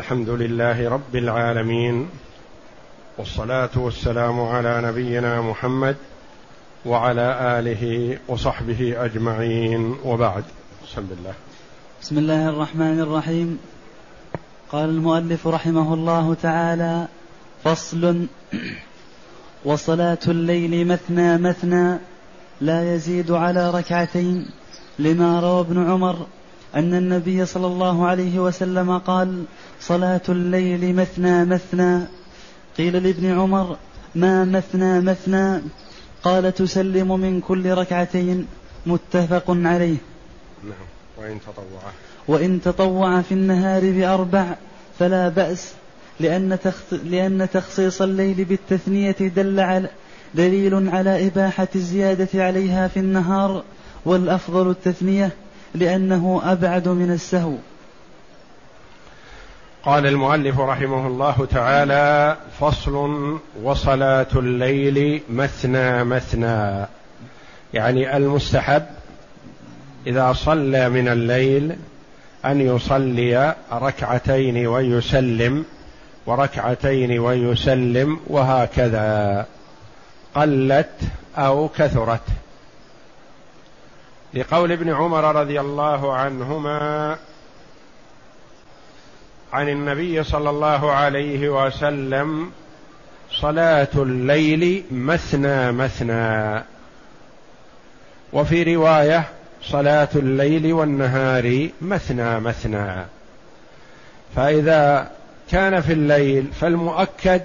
[0.00, 2.08] الحمد لله رب العالمين
[3.18, 5.96] والصلاة والسلام على نبينا محمد
[6.86, 10.44] وعلى آله وصحبه أجمعين وبعد.
[10.86, 11.34] بسم الله.
[12.02, 13.58] بسم الله الرحمن الرحيم.
[14.72, 17.06] قال المؤلف رحمه الله تعالى
[17.64, 18.26] فصل
[19.64, 21.98] وصلاة الليل مثنى مثنى
[22.60, 24.46] لا يزيد على ركعتين
[24.98, 26.26] لما روى ابن عمر
[26.78, 29.44] أن النبي صلى الله عليه وسلم قال
[29.80, 32.00] صلاة الليل مثنى مثنى.
[32.78, 33.76] قيل لابن عمر
[34.14, 35.62] ما مثنى مثنى؟
[36.22, 38.46] قال تسلم من كل ركعتين.
[38.86, 39.96] متفق عليه.
[40.64, 40.86] نعم.
[41.18, 41.82] وإن تطوع.
[42.28, 44.54] وإن تطوع في النهار بأربع
[44.98, 45.72] فلا بأس
[46.20, 46.58] لأن,
[47.04, 49.90] لأن تخصيص الليل بالتثنية دل على
[50.34, 53.62] دليل على إباحة الزيادة عليها في النهار
[54.04, 55.32] والأفضل التثنية
[55.74, 57.54] لأنه أبعد من السهو.
[59.84, 66.86] قال المؤلف رحمه الله تعالى فصل وصلاة الليل مثنى مثنى.
[67.74, 68.86] يعني المستحب
[70.06, 71.76] إذا صلى من الليل
[72.44, 75.64] أن يصلي ركعتين ويسلم
[76.26, 79.46] وركعتين ويسلم وهكذا.
[80.34, 81.00] قلت
[81.36, 82.20] أو كثرت.
[84.38, 87.16] لقول ابن عمر رضي الله عنهما
[89.52, 92.50] عن النبي صلى الله عليه وسلم
[93.32, 96.62] صلاة الليل مثنى مثنى.
[98.32, 99.24] وفي رواية
[99.62, 103.04] صلاة الليل والنهار مثنى مثنى.
[104.36, 105.10] فإذا
[105.50, 107.42] كان في الليل فالمؤكد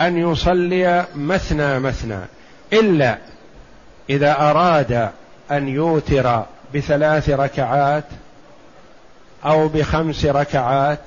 [0.00, 2.20] أن يصلي مثنى مثنى
[2.72, 3.18] إلا
[4.10, 5.10] إذا أراد
[5.50, 6.42] أن يوتر
[6.74, 8.04] بثلاث ركعات
[9.44, 10.98] أو بخمس ركعات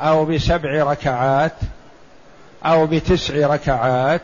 [0.00, 1.52] أو بسبع ركعات
[2.64, 4.20] أو بتسع ركعات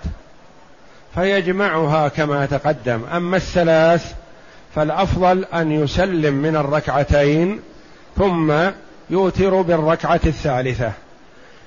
[1.14, 3.04] فيجمعها كما تقدم.
[3.04, 4.14] أما الثلاث
[4.74, 7.60] فالأفضل أن يسلم من الركعتين
[8.16, 8.52] ثم
[9.10, 10.92] يوتر بالركعة الثالثة.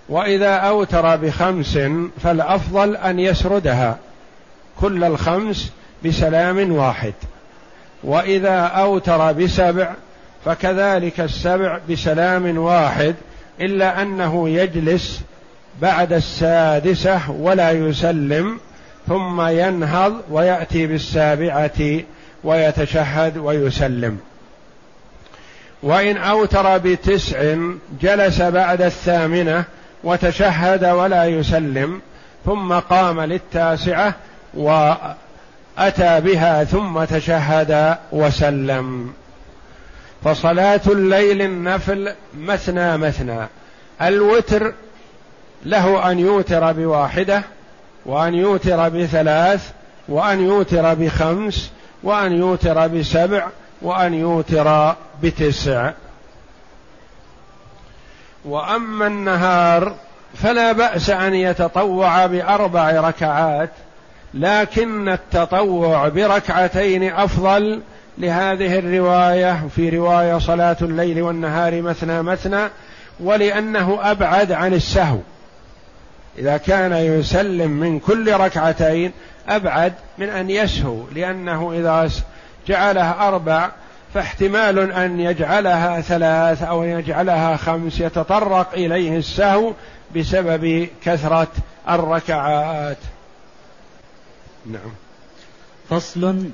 [0.10, 1.80] وإذا أوتر بخمس
[2.24, 3.98] فالأفضل أن يسردها
[4.82, 5.72] كل الخمس
[6.06, 7.14] بسلام واحد.
[8.04, 9.94] وإذا أوتر بسبع
[10.46, 13.16] فكذلك السبع بسلام واحد
[13.62, 15.22] إلا أنه يجلس
[15.82, 18.60] بعد السادسة ولا يسلم
[19.08, 22.00] ثم ينهض ويأتي بالسابعة
[22.44, 24.20] ويتشهد ويسلم.
[25.84, 27.56] وإن أوتر بتسع
[28.02, 29.64] جلس بعد الثامنة
[30.04, 32.02] وتشهد ولا يسلم
[32.46, 34.16] ثم قام للتاسعة
[35.78, 39.14] واتى بها ثم تشهد وسلم.
[40.24, 43.48] فصلاة الليل النفل مثنى مثنى.
[44.02, 44.74] الوتر
[45.66, 47.44] له أن يوتر بواحدة
[48.06, 49.70] وأن يوتر بثلاث
[50.08, 51.72] وأن يوتر بخمس
[52.04, 53.48] وأن يوتر بسبع
[53.82, 55.92] وأن يوتر بتسع.
[58.46, 59.96] وأما النهار
[60.36, 63.70] فلا بأس أن يتطوع بأربع ركعات.
[64.34, 67.82] لكن التطوع بركعتين أفضل
[68.18, 72.70] لهذه الرواية في رواية صلاة الليل والنهار مثنى مثنى
[73.20, 75.18] ولأنه أبعد عن السهو.
[76.38, 79.12] إذا كان يسلم من كل ركعتين
[79.50, 82.10] أبعد من أن يسهو لأنه إذا
[82.68, 83.70] جعلها أربع
[84.14, 89.74] فاحتمال أن يجعلها ثلاث أو يجعلها خمس يتطرق إليه السهو
[90.16, 91.52] بسبب كثرة
[91.90, 92.98] الركعات.
[94.66, 94.92] نعم.
[95.90, 96.50] فصل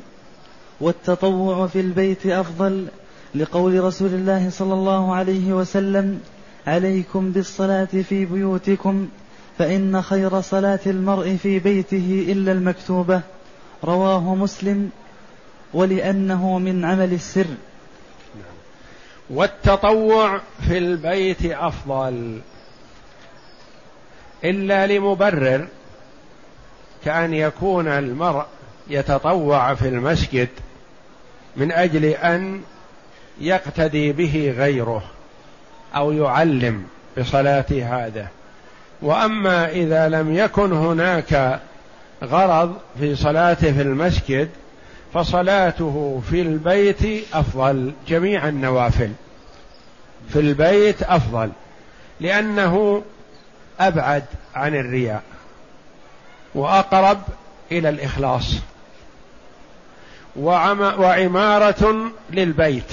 [0.81, 2.87] والتطوع في البيت أفضل
[3.35, 6.21] لقول رسول الله صلى الله عليه وسلم
[6.67, 9.09] عليكم بالصلاة في بيوتكم
[9.57, 13.21] فإن خير صلاة المرء في بيته إلا المكتوبة.
[13.83, 14.89] رواه مسلم
[15.73, 17.47] ولأنه من عمل السر.
[19.29, 22.41] والتطوع في البيت أفضل
[24.43, 25.67] إلا لمبرر
[27.05, 28.45] كأن يكون المرء
[28.87, 30.49] يتطوع في المسجد
[31.57, 32.61] من أجل أن
[33.41, 35.03] يقتدي به غيره
[35.95, 36.83] أو يعلم
[37.17, 38.27] بصلاة هذا.
[39.01, 41.59] وأما إذا لم يكن هناك
[42.23, 44.49] غرض في صلاته في المسجد
[45.13, 49.11] فصلاته في البيت أفضل جميع النوافل
[50.29, 51.51] في البيت أفضل
[52.19, 53.03] لأنه
[53.79, 54.23] أبعد
[54.55, 55.23] عن الرياء.
[56.55, 57.21] وأقرب
[57.71, 58.55] إلى الإخلاص.
[60.35, 62.91] وعمارة للبيت.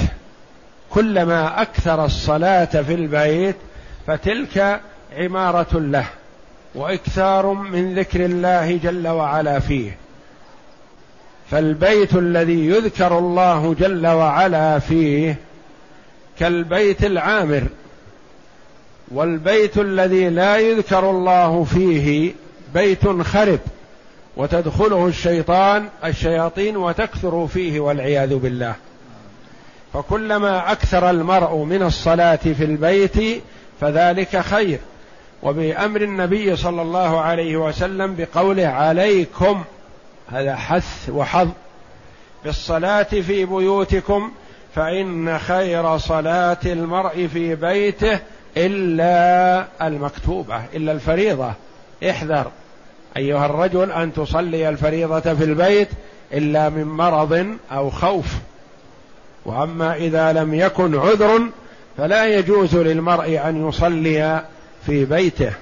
[0.90, 3.56] كلما أكثر الصلاة في البيت
[4.06, 4.80] فتلك
[5.18, 6.06] عمارة له
[6.74, 9.96] وإكثار من ذكر الله جل وعلا فيه.
[11.50, 15.36] فالبيت الذي يذكر الله جل وعلا فيه
[16.38, 17.62] كالبيت العامر.
[19.08, 22.32] والبيت الذي لا يذكر الله فيه
[22.76, 23.60] بيت خرب
[24.36, 28.74] وتدخله الشيطان الشياطين وتكثر فيه والعياذ بالله.
[29.92, 33.42] فكلما أكثر المرء من الصلاة في البيت
[33.80, 34.78] فذلك خير.
[35.42, 39.64] وبأمر النبي صلى الله عليه وسلم بقوله عليكم
[40.28, 41.48] هذا حث وحظ
[42.44, 44.32] بالصلاة في بيوتكم
[44.74, 48.18] فإن خير صلاة المرء في بيته
[48.56, 51.52] إلا المكتوبة إلا الفريضة.
[52.10, 52.50] احذر.
[53.16, 55.88] أيها الرجل أن تصلي الفريضة في البيت
[56.32, 58.26] إلا من مرض أو خوف.
[59.44, 61.48] وأما إذا لم يكن عذر
[61.96, 64.44] فلا يجوز للمرء أن يصلي
[64.86, 65.52] في بيته.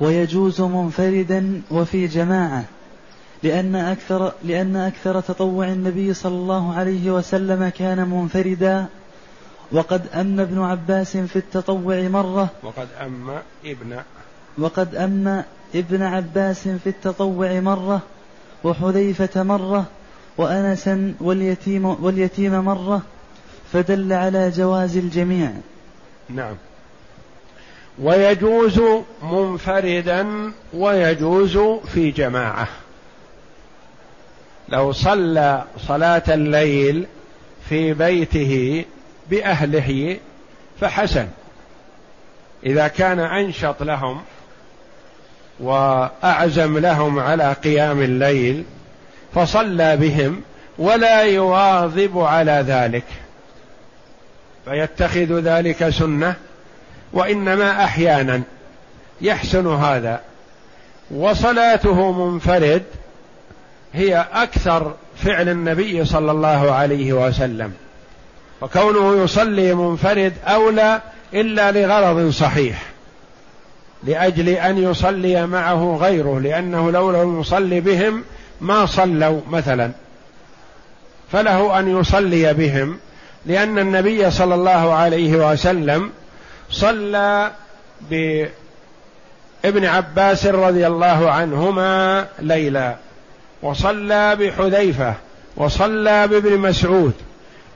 [0.00, 2.64] ويجوز منفردا وفي جماعة
[3.42, 8.86] لأن أكثر لأن أكثر تطوع النبي صلى الله عليه وسلم كان منفردا.
[9.72, 12.48] وقد أم ابن عباس في التطوع مرة.
[12.62, 13.30] وقد أم
[13.64, 14.02] ابن
[14.58, 15.44] وقد أم
[15.74, 18.00] ابن عباس في التطوع مرة
[18.64, 19.84] وحذيفة مرة
[20.38, 23.02] وأنسا واليتيم, واليتيم مرة
[23.72, 25.50] فدل على جواز الجميع.
[26.28, 26.54] نعم.
[27.98, 28.80] ويجوز
[29.22, 31.58] منفردا ويجوز
[31.94, 32.68] في جماعة.
[34.68, 37.06] لو صلى صلاة الليل
[37.68, 38.84] في بيته
[39.30, 40.18] بأهله
[40.80, 41.28] فحسن.
[42.66, 44.20] إذا كان أنشط لهم
[45.60, 48.64] وأعزم لهم على قيام الليل
[49.34, 50.40] فصلى بهم
[50.78, 53.04] ولا يواظب على ذلك
[54.64, 56.34] فيتخذ ذلك سنة
[57.12, 58.42] وإنما أحيانا
[59.20, 60.20] يحسن هذا
[61.10, 62.82] وصلاته منفرد
[63.94, 67.72] هي أكثر فعل النبي صلى الله عليه وسلم
[68.60, 71.00] وكونه يصلي منفرد أولى
[71.34, 72.82] إلا لغرض صحيح
[74.04, 78.24] لأجل أن يصلي معه غيره لأنه لو لم يصلي بهم
[78.60, 79.90] ما صلوا مثلا.
[81.32, 82.98] فله أن يصلي بهم
[83.46, 86.10] لأن النبي صلى الله عليه وسلم
[86.70, 87.50] صلى
[88.10, 92.96] بابن عباس رضي الله عنهما ليلا
[93.62, 95.14] وصلى بحذيفة
[95.56, 97.12] وصلى بابن مسعود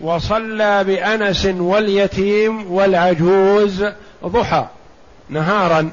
[0.01, 3.85] وصلى بأنس واليتيم والعجوز
[4.25, 4.67] ضحى
[5.29, 5.91] نهارا.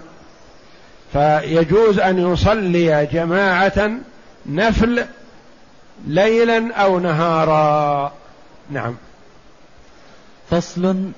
[1.14, 3.92] فيجوز أن يصلي جماعة
[4.46, 5.06] نفل
[6.08, 8.14] ليلا أو نهارا.
[8.70, 8.96] نعم.
[10.50, 11.12] فصل.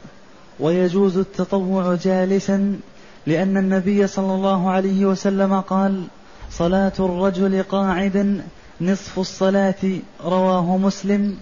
[0.60, 2.80] ويجوز التطوع جالسا
[3.28, 6.04] لأن النبي صلى الله عليه وسلم قال
[6.51, 8.42] صلاة الرجل قاعدا
[8.81, 11.38] نصف الصلاة رواه مسلم.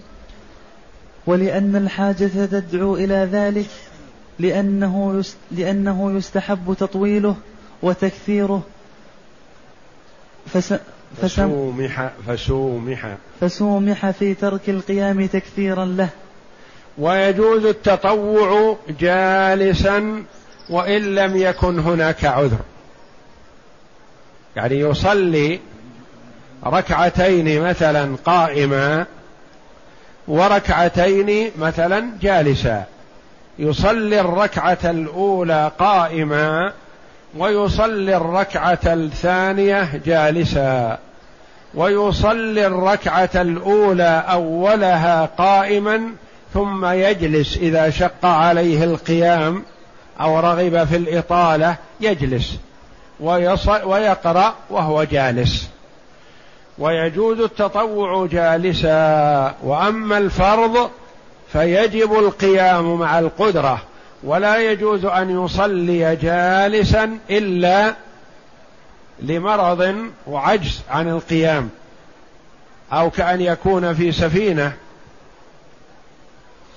[1.26, 3.68] ولأن الحاجة تدعو إلى ذلك
[4.38, 7.36] لأنه لأنه يستحب تطويله.
[7.82, 8.62] وتكثيره.
[10.46, 10.74] فس
[11.22, 13.06] فسومح فسومح.
[13.40, 16.08] فسومح في ترك القيام تكثيرا له.
[16.98, 20.24] ويجوز التطوع جالسا
[20.70, 22.58] وإن لم يكن هناك عذر.
[24.56, 25.60] يعني يصلي
[26.66, 29.06] ركعتين مثلا قائما
[30.28, 32.84] وركعتين مثلا جالسا.
[33.58, 36.72] يصلي الركعة الأولى قائما
[37.38, 40.98] ويصلي الركعة الثانية جالسا
[41.74, 46.02] ويصلي الركعة الأولى أولها قائما
[46.54, 49.62] ثم يجلس إذا شق عليه القيام
[50.20, 52.56] أو رغب في الإطالة يجلس
[53.84, 55.68] ويقرأ وهو جالس.
[56.78, 60.90] ويجوز التطوع جالسا وأما الفرض
[61.52, 63.82] فيجب القيام مع القدرة.
[64.22, 67.94] ولا يجوز أن يصلي جالسا إلا
[69.22, 71.68] لمرض وعجز عن القيام
[72.92, 74.72] أو كأن يكون في سفينة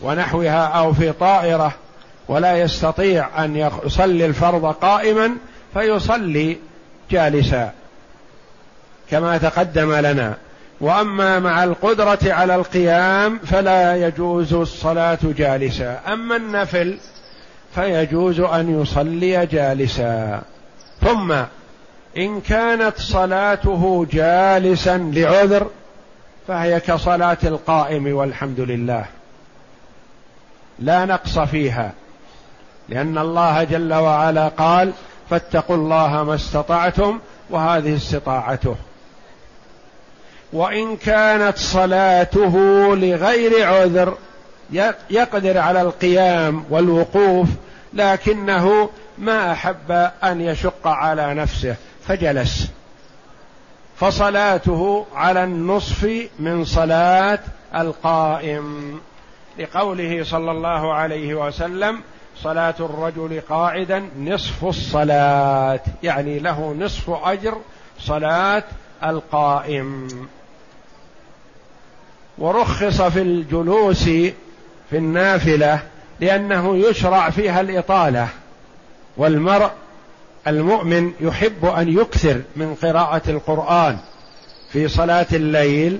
[0.01, 1.73] ونحوها أو في طائرة
[2.27, 5.31] ولا يستطيع أن يصلي الفرض قائما
[5.73, 6.57] فيصلي
[7.11, 7.71] جالسا
[9.11, 10.37] كما تقدم لنا.
[10.81, 15.99] وأما مع القدرة على القيام فلا يجوز الصلاة جالسا.
[16.07, 16.97] أما النفل
[17.75, 20.41] فيجوز أن يصلي جالسا.
[21.01, 21.33] ثم
[22.17, 25.67] إن كانت صلاته جالسا لعذر
[26.47, 29.05] فهي كصلاة القائم والحمد لله.
[30.79, 31.91] لا نقص فيها
[32.89, 34.91] لأن الله جل وعلا قال
[35.29, 38.75] فاتقوا الله ما استطعتم وهذه استطاعته.
[40.53, 42.55] وإن كانت صلاته
[42.95, 44.17] لغير عذر
[45.09, 47.47] يقدر على القيام والوقوف
[47.95, 49.91] لكنه ما أحب
[50.23, 51.75] أن يشق على نفسه
[52.07, 52.71] فجلس.
[53.95, 57.39] فصلاته على النصف من صلاة
[57.75, 58.99] القائم.
[59.59, 62.01] لقوله صلى الله عليه وسلم
[62.37, 65.79] صلاة الرجل قاعدا نصف الصلاة.
[66.03, 67.57] يعني له نصف أجر
[67.99, 68.63] صلاة
[69.03, 70.07] القائم.
[72.37, 74.03] ورخص في الجلوس
[74.89, 75.79] في النافلة
[76.19, 78.27] لأنه يشرع فيها الإطالة
[79.17, 79.71] والمرء
[80.47, 83.97] المؤمن يحب أن يكثر من قراءة القرآن
[84.71, 85.99] في صلاة الليل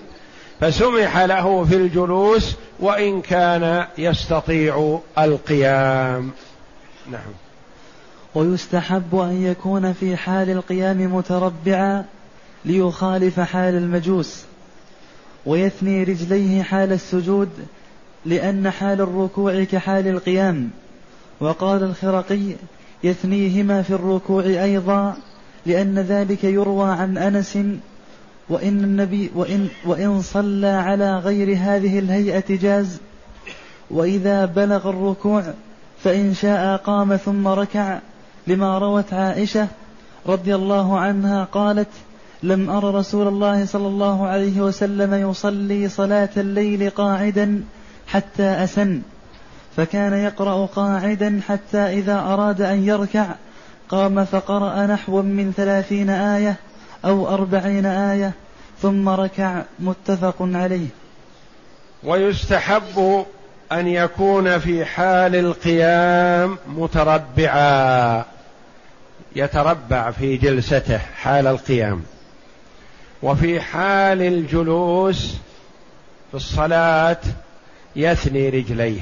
[0.59, 6.31] فسمح له في الجلوس وإن كان يستطيع القيام.
[7.11, 7.31] نعم.
[8.35, 12.05] ويستحب أن يكون في حال القيام متربعا
[12.65, 14.43] ليخالف حال المجوس
[15.45, 17.49] ويثني رجليه حال السجود
[18.25, 20.69] لأن حال الركوع كحال القيام.
[21.39, 22.55] وقال الخرقي
[23.03, 25.15] يثنيهما في الركوع أيضا
[25.65, 27.57] لأن ذلك يروى عن أنس
[28.49, 32.99] وإن النبي وإن وإن صلى على غير هذه الهيئة جاز.
[33.91, 35.43] وإذا بلغ الركوع
[36.03, 37.99] فإن شاء قام ثم ركع.
[38.47, 39.67] لما روت عائشة
[40.27, 41.87] رضي الله عنها قالت
[42.43, 47.63] لم أر رسول الله صلى الله عليه وسلم يصلي صلاة الليل قاعدا
[48.15, 49.01] حتى أسن
[49.77, 53.25] فكان يقرأ قاعدا حتى إذا أراد أن يركع
[53.89, 56.55] قام فقرأ نحو من ثلاثين آية
[57.05, 58.31] أو أربعين آية
[58.81, 60.87] ثم ركع متفق عليه.
[62.03, 63.25] ويستحب
[63.71, 68.25] أن يكون في حال القيام متربعا
[69.35, 72.03] يتربع في جلسته حال القيام.
[73.23, 75.35] وفي حال الجلوس
[76.31, 77.17] في الصلاة
[77.95, 79.01] يثني رجليه.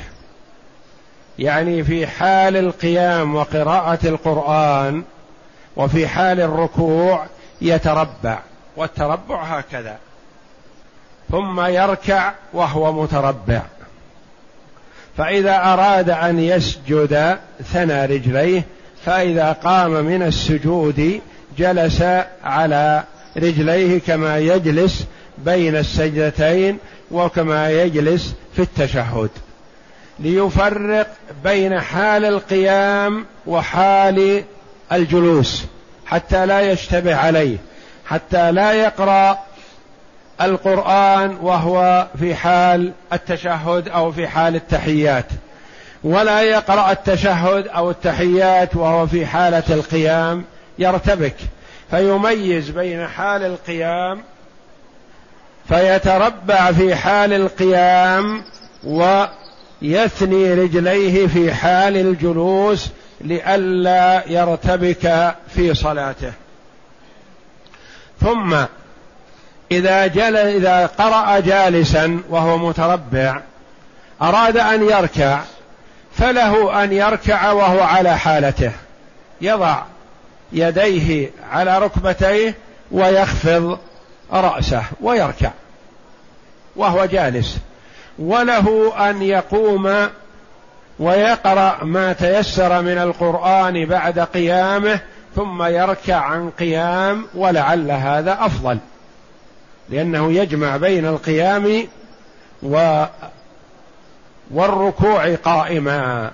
[1.39, 5.03] يعني في حال القيام وقراءة القرآن
[5.75, 7.25] وفي حال الركوع
[7.62, 8.39] يتربع
[8.77, 9.97] والتربع هكذا.
[11.31, 13.62] ثم يركع وهو متربع.
[15.17, 17.38] فإذا أراد أن يسجد
[17.73, 18.63] ثنى رجليه
[19.05, 21.21] فإذا قام من السجود
[21.57, 22.03] جلس
[22.43, 23.03] على
[23.38, 25.05] رجليه كما يجلس
[25.38, 26.77] بين السجدتين
[27.13, 29.29] وكما يجلس في التشهد
[30.20, 31.08] ليفرق
[31.43, 34.43] بين حال القيام وحال
[34.91, 35.63] الجلوس
[36.05, 37.58] حتى لا يشتبه عليه
[38.05, 39.39] حتى لا يقرأ
[40.41, 45.25] القرآن وهو في حال التشهد أو في حال التحيات
[46.03, 50.43] ولا يقرأ التشهد أو التحيات وهو في حالة القيام
[50.79, 51.36] يرتبك.
[51.91, 54.24] فيميز بين حال القيام
[55.67, 58.43] فيتربع في حال القيام
[58.84, 59.25] و
[59.82, 62.89] يثني رجليه في حال الجلوس
[63.22, 66.32] لئلا يرتبك في صلاته.
[68.22, 68.55] ثم
[69.72, 73.41] إذا جل إذا قرأ جالسا وهو متربع
[74.22, 75.39] أراد أن يركع
[76.17, 78.72] فله أن يركع وهو على حالته.
[79.41, 79.82] يضع
[80.53, 82.55] يديه على ركبتيه
[82.91, 83.79] ويخفض
[84.32, 85.51] رأسه ويركع
[86.75, 87.58] وهو جالس.
[88.20, 90.10] وله أن يقوم
[91.00, 95.00] ويقرأ ما تيسر من القرآن بعد قيامه
[95.36, 98.77] ثم يركع عن قيام ولعل هذا أفضل.
[99.89, 101.88] لأنه يجمع بين القيام
[102.63, 103.06] و
[104.51, 106.32] والركوع قائما.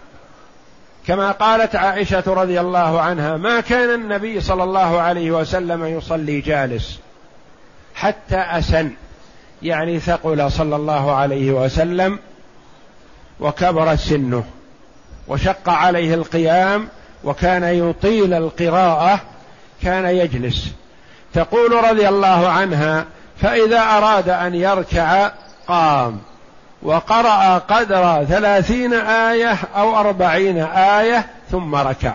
[1.08, 7.00] كما قالت عائشة رضي الله عنها ما كان النبي صلى الله عليه وسلم يصلي جالس
[8.00, 8.92] حتى أسن.
[9.62, 12.20] يعني ثقل صلى الله عليه وسلم
[13.40, 14.44] وكبرت سنه
[15.28, 16.88] وشق عليه القيام
[17.24, 19.20] وكان يطيل القراءة
[19.84, 20.72] كان يجلس.
[21.34, 23.06] تقول رضي الله عنها
[23.42, 25.32] فإذا أراد أن يركع
[25.68, 26.20] قام
[26.82, 32.14] وقرأ قدر ثلاثين آية أو أربعين آية ثم ركع.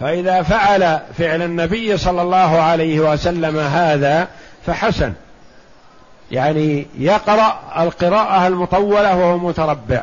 [0.00, 4.28] فإذا فعل فعل النبي صلى الله عليه وسلم هذا
[4.66, 5.12] فحسن.
[6.30, 10.02] يعني يقرأ القراءة المطولة وهو متربع.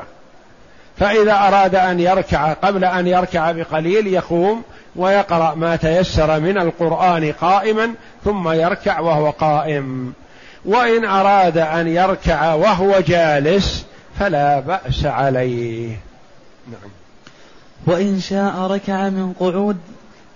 [0.98, 4.64] فإذا أراد أن يركع قبل أن يركع بقليل يقوم
[4.96, 7.94] ويقرأ ما تيسر من القرآن قائما
[8.26, 10.14] ثم يركع وهو قائم.
[10.66, 13.86] وإن أراد أن يركع وهو جالس
[14.20, 15.98] فلا بأس عليه.
[16.68, 17.01] نعم.
[17.88, 19.78] وإن شاء ركع من قعود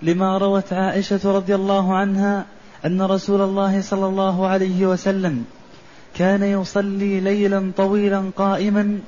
[0.02, 2.44] لما روت عائشة رضي الله عنها
[2.84, 5.44] أن رسول الله صلى الله عليه وسلم
[6.14, 8.98] كان يصلي ليلا طويلا قائما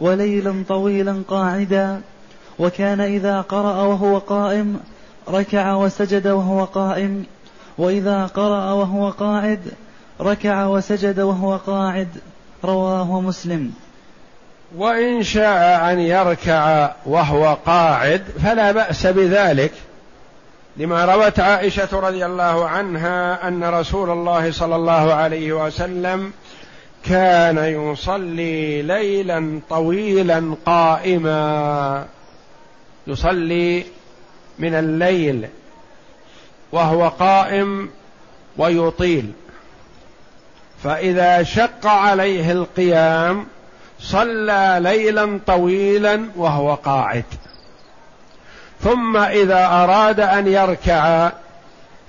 [0.00, 2.00] وليلا طويلا قاعدا
[2.58, 4.80] وكان إذا قرأ وهو قائم
[5.28, 7.24] ركع وسجد وهو قائم
[7.78, 9.60] وإذا قرأ وهو قاعد
[10.20, 12.08] ركع وسجد وهو قاعد
[12.64, 13.72] رواه مسلم.
[14.76, 19.72] وإن شاء أن يركع وهو قاعد فلا بأس بذلك.
[20.76, 26.32] لما روت عائشة رضي الله عنها أن رسول الله صلى الله عليه وسلم
[27.04, 32.06] كان يصلي ليلا طويلا قائما.
[33.06, 33.84] يصلي
[34.58, 35.48] من الليل
[36.72, 37.90] وهو قائم
[38.56, 39.32] ويطيل.
[40.84, 43.46] فإذا شق عليه القيام
[44.00, 47.24] صلى ليلا طويلا وهو قاعد.
[48.80, 51.30] ثم إذا أراد أن يركع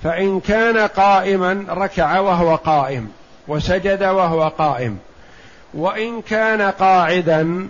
[0.02, 3.12] فإن كان قائما ركع وهو قائم
[3.48, 4.98] وسجد وهو قائم.
[5.74, 7.68] وإن كان قاعدا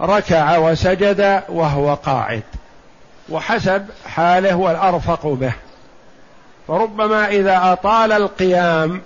[0.00, 2.42] ركع وسجد وهو قاعد.
[3.28, 5.52] وحسب حاله والأرفق به.
[6.68, 9.00] فربما إذا أطال القيام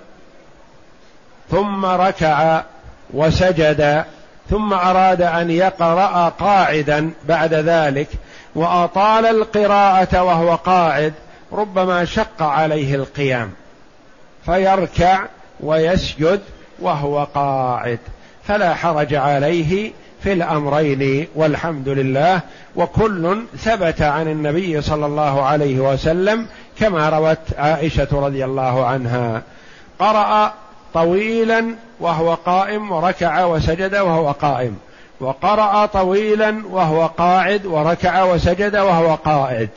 [1.51, 2.63] ثم ركع
[3.15, 4.05] وسجد
[4.51, 8.09] ثم أراد أن يقرأ قاعدا بعد ذلك
[8.55, 11.13] وأطال القراءة وهو قاعد
[11.53, 13.51] ربما شق عليه القيام.
[14.45, 15.21] فيركع
[15.61, 16.41] ويسجد
[16.79, 17.99] وهو قاعد.
[18.45, 22.41] فلا حرج عليه في الأمرين والحمد لله.
[22.77, 26.47] وكل ثبت عن النبي صلى الله عليه وسلم
[26.79, 29.43] كما روت عائشة رضي الله عنها.
[29.99, 30.53] قرأ
[30.95, 34.77] طويلا وهو قائم وركع وسجد وهو قائم.
[35.21, 39.69] وقرأ طويلا وهو قاعد وركع وسجد وهو قاعد.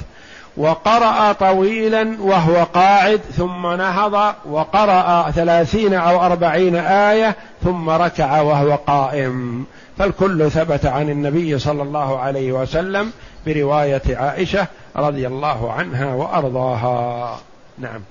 [0.58, 9.66] وقرأ طويلا وهو قاعد ثم نهض وقرأ ثلاثين أو أربعين آية ثم ركع وهو قائم.
[9.98, 13.12] فالكل ثبت عن النبي صلى الله عليه وسلم
[13.46, 17.40] برواية عائشة رضي الله عنها وأرضاها.
[17.78, 18.02] نعم.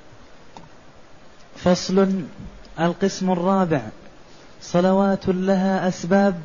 [1.56, 2.08] فصل
[2.80, 3.80] القسم الرابع.
[4.62, 6.40] صلوات لها أسباب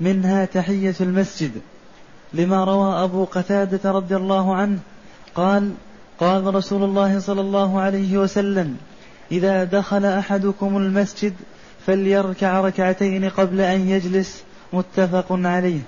[0.00, 1.52] منها تحية المسجد.
[2.32, 4.78] لما روى أبو قتادة رضي الله عنه
[5.34, 5.74] قال
[6.20, 8.76] قال رسول الله صلى الله عليه وسلم
[9.32, 11.34] إذا دخل أحدكم المسجد
[11.86, 15.80] فليركع ركعتين قبل أن يجلس متفق عليه.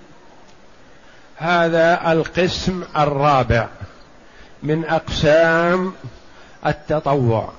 [1.36, 3.68] هذا القسم الرابع
[4.62, 5.92] من أقسام
[6.66, 7.52] التطوع.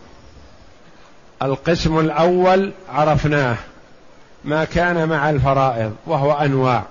[1.42, 3.58] القسم الأول عرفناه
[4.46, 6.84] ما كان مع الفرائض وهو أنواع.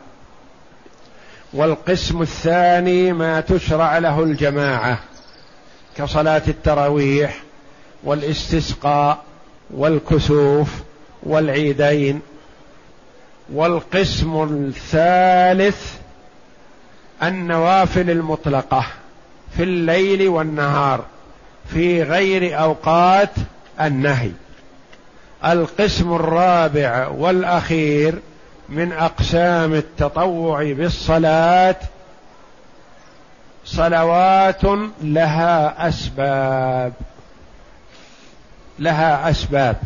[1.53, 4.99] والقسم الثاني ما تشرع له الجماعة
[5.97, 7.43] كصلاة التراويح
[8.05, 9.19] والاستسقاء
[9.71, 10.69] والكسوف
[11.23, 12.21] والعيدين.
[13.53, 15.95] والقسم الثالث
[17.23, 18.87] النوافل المطلقة
[19.57, 21.05] في الليل والنهار
[21.69, 23.31] في غير أوقات
[23.81, 24.31] النهي.
[25.45, 28.19] القسم الرابع والأخير
[28.69, 31.77] من أقسام التطوع بالصلاة
[33.65, 34.62] صلوات
[35.03, 36.93] لها أسباب.
[38.79, 39.77] لها أسباب.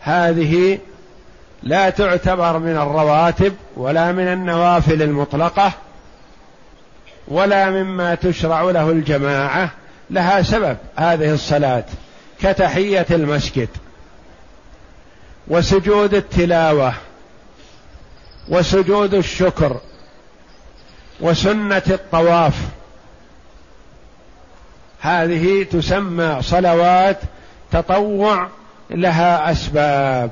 [0.00, 0.78] هذه
[1.62, 5.72] لا تعتبر من الرواتب ولا من النوافل المطلقة
[7.28, 9.70] ولا مما تشرع له الجماعة.
[10.10, 11.84] لها سبب هذه الصلاة.
[12.40, 13.68] كتحية المسجد
[15.48, 16.94] وسجود التلاوة
[18.48, 19.80] وسجود الشكر
[21.20, 22.54] وسنة الطواف
[25.00, 27.18] هذه تسمى صلوات
[27.72, 28.48] تطوع
[28.90, 30.30] لها أسباب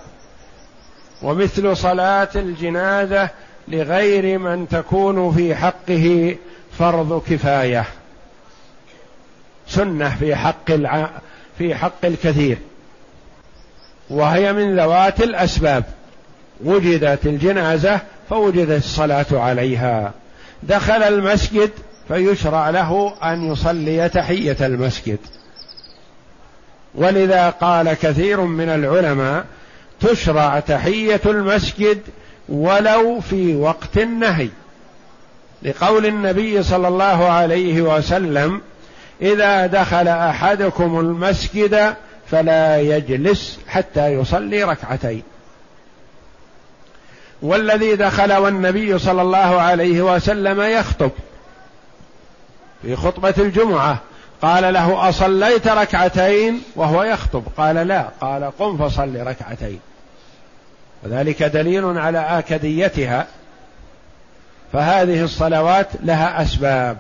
[1.23, 3.31] ومثل صلاة الجنازة
[3.69, 6.37] لغير من تكون في حقه
[6.79, 7.85] فرض كفاية
[9.67, 10.71] سنة في حق.
[11.59, 12.59] في حق الكثير
[14.11, 15.85] وهي من ذوات الأسباب
[16.65, 20.13] وجدت الجنازة فوجدت الصلاة عليها.
[20.63, 21.71] دخل المسجد
[22.09, 25.19] فيشرع له أن يصلي تحية المسجد.
[26.95, 29.45] ولذا قال كثير من العلماء
[30.01, 31.99] تشرع تحية المسجد
[32.49, 34.49] ولو في وقت النهي
[35.63, 38.61] لقول النبي صلى الله عليه وسلم
[39.23, 41.95] إذا دخل أحدكم المسجد
[42.31, 45.23] فلا يجلس حتى يصلي ركعتين.
[47.43, 51.11] والذي دخل والنبي صلى الله عليه وسلم يخطب
[52.83, 53.99] في خطبة الجمعة
[54.43, 59.81] قال له أصليت ركعتين وهو يخطب؟ قال لا قال قم فصل ركعتين.
[61.03, 63.27] وذلك دليل على آكديتها.
[64.73, 66.97] فهذه الصلوات لها أسباب.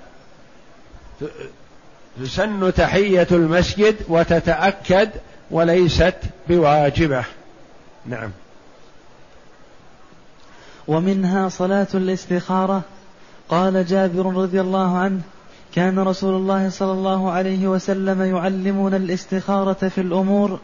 [2.20, 5.10] تسن تحية المسجد وتتأكد
[5.50, 6.14] وليست
[6.48, 7.24] بواجبة.
[8.06, 8.30] نعم.
[10.88, 12.82] ومنها صلاة الاستخارة.
[13.48, 15.20] قال جابر رضي الله عنه
[15.74, 20.60] كان رسول الله صلى الله عليه وسلم يعلمنا الاستخارة في الأمور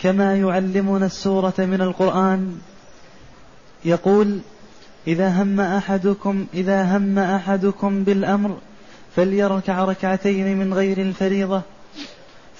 [0.00, 2.58] كما يعلمنا السورة من القرآن.
[3.84, 4.38] يقول
[5.06, 8.56] إذا هم أحدكم إذا هم أحدكم بالأمر
[9.16, 11.62] فليركع ركعتين من غير الفريضة.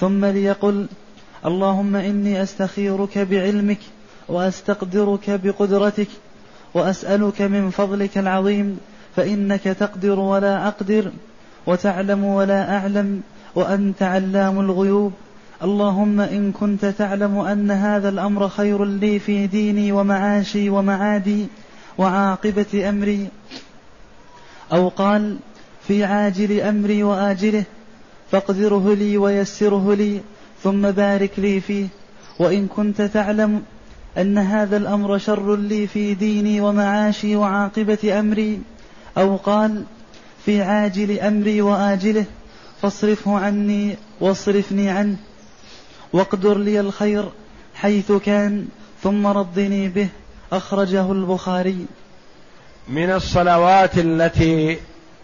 [0.00, 0.86] ثم ليقل
[1.46, 3.78] اللهم إني أستخيرك بعلمك
[4.28, 6.08] وأستقدرك بقدرتك
[6.74, 8.80] وأسألك من فضلك العظيم
[9.16, 11.10] فإنك تقدر ولا أقدر
[11.66, 13.22] وتعلم ولا أعلم
[13.54, 15.12] وأنت علام الغيوب.
[15.62, 21.46] اللهم إن كنت تعلم أن هذا الأمر خير لي في ديني ومعاشي ومعادي
[21.98, 23.28] وعاقبة أمري.
[24.72, 25.36] أو قال
[25.88, 27.64] في عاجل أمري وآجله
[28.30, 30.20] فاقدره لي ويسره لي
[30.62, 31.86] ثم بارك لي فيه.
[32.38, 33.62] وإن كنت تعلم
[34.18, 38.60] أن هذا الأمر شر لي في ديني ومعاشي وعاقبة أمري
[39.18, 39.84] أو قال
[40.44, 42.24] في عاجل أمري وآجله
[42.82, 45.16] فاصرفه عني واصرفني عنه.
[46.12, 47.28] واقدر لي الخير
[47.74, 48.66] حيث كان
[49.02, 50.08] ثم ردني به
[50.52, 51.86] أخرجه البخاري.
[52.88, 54.78] من الصلوات التي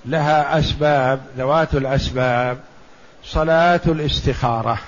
[0.07, 2.59] لها أسباب ذوات الأسباب
[3.25, 4.79] صلاة الاستخارة.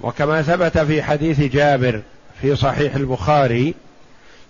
[0.00, 2.02] وكما ثبت في حديث جابر
[2.40, 3.74] في صحيح البخاري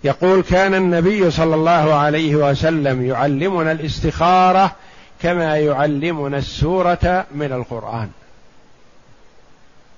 [0.03, 4.75] يقول كان النبي صلى الله عليه وسلم يعلمنا الاستخارة
[5.21, 8.09] كما يعلمنا السورة من القرآن.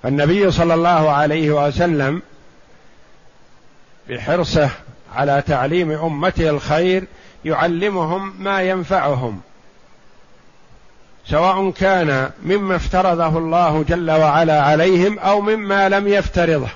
[0.03, 2.21] فالنبي صلى الله عليه وسلم
[4.09, 4.69] بحرصه
[5.15, 7.03] على تعليم أمته الخير
[7.45, 9.41] يعلمهم ما ينفعهم.
[11.25, 16.69] سواء كان مما افترضه الله جل وعلا عليهم أو مما لم يفترضه.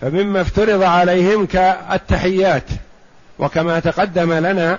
[0.00, 2.66] فمما افترض عليهم كالتحيات.
[3.38, 4.78] وكما تقدم لنا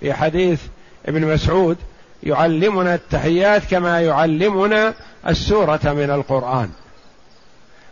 [0.00, 0.60] في حديث
[1.06, 1.76] ابن مسعود
[2.22, 4.94] يعلمنا التحيات كما يعلمنا
[5.28, 6.70] السورة من القرآن.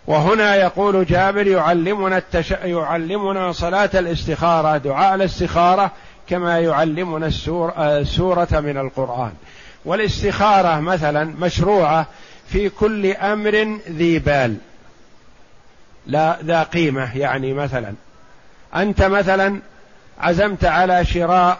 [0.06, 2.50] وهنا يقول جابر يعلمنا التش...
[2.50, 5.90] يعلمنا صلاة الاستخارة دعاء الاستخارة
[6.28, 7.72] كما يعلمنا السور...
[7.78, 9.32] السورة من القرآن.
[9.84, 12.06] والاستخارة مثلا مشروعة
[12.48, 14.56] في كل أمر ذي بال.
[16.06, 17.94] لا ذا قيمة يعني مثلا.
[18.76, 19.60] أنت مثلا
[20.20, 21.58] عزمت على شراء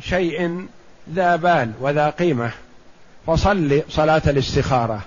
[0.00, 0.66] شيء
[1.14, 2.50] ذا بال وذا قيمة
[3.26, 5.00] فصل صلاة الاستخارة.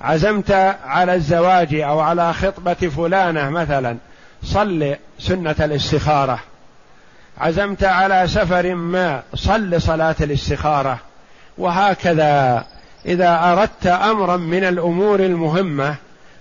[0.00, 0.50] عزمت
[0.84, 3.96] على الزواج أو على خطبة فلانة مثلا
[4.44, 6.40] صل سنة الاستخارة.
[7.38, 10.98] عزمت على سفر ما صل صلاة الاستخارة.
[11.58, 12.64] وهكذا
[13.06, 15.94] إذا أردت أمرا من الأمور المهمة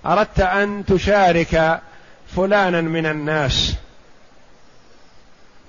[0.05, 1.79] أردت أن تشارك
[2.35, 3.75] فلانا من الناس.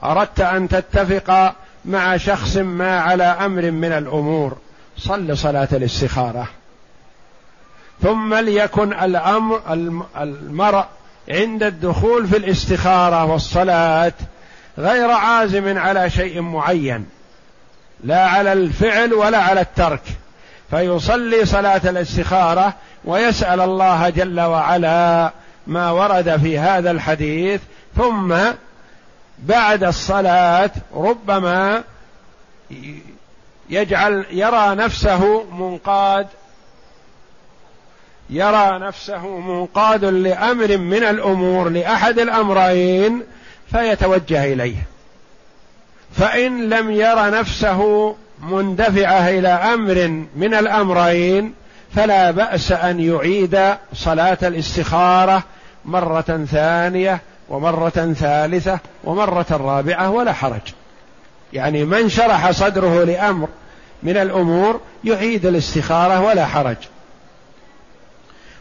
[0.05, 4.59] أردت أن تتفق مع شخص ما على أمر من الأمور
[4.98, 6.48] صل صلاة الاستخارة.
[8.02, 9.61] ثم ليكن الأمر
[10.20, 10.84] المرء
[11.28, 14.12] عند الدخول في الاستخارة والصلاة
[14.78, 17.06] غير عازم على شيء معين
[18.04, 20.02] لا على الفعل ولا على الترك.
[20.70, 25.32] فيصلي صلاة الاستخارة ويسأل الله جل وعلا
[25.66, 27.61] ما ورد في هذا الحديث
[27.96, 28.34] ثم
[29.38, 31.82] بعد الصلاة ربما
[33.70, 36.26] يجعل يرى نفسه منقاد
[38.31, 43.23] يرى نفسه منقاد لأمر من الأمور لأحد الأمرين
[43.73, 44.77] فيتوجه إليه.
[46.12, 51.55] فإن لم ير نفسه مندفعة إلى أمر من الأمرين
[51.95, 53.61] فلا بأس أن يعيد
[53.95, 55.43] صلاة الاستخارة
[55.85, 60.61] مرة ثانية ومرة ثالثة ومرة رابعة ولا حرج.
[61.53, 63.49] يعني من شرح صدره لأمر
[64.03, 66.77] من الأمور يعيد الاستخارة ولا حرج.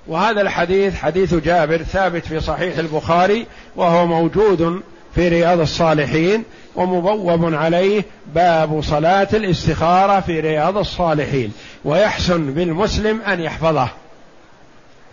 [0.08, 4.82] وهذا الحديث حديث جابر ثابت في صحيح البخاري وهو موجود
[5.16, 6.44] في رياض الصالحين
[6.76, 11.54] ومبوب عليه باب صلاة الاستخارة في رياض الصالحين
[11.86, 13.90] ويحسن بالمسلم أن يحفظه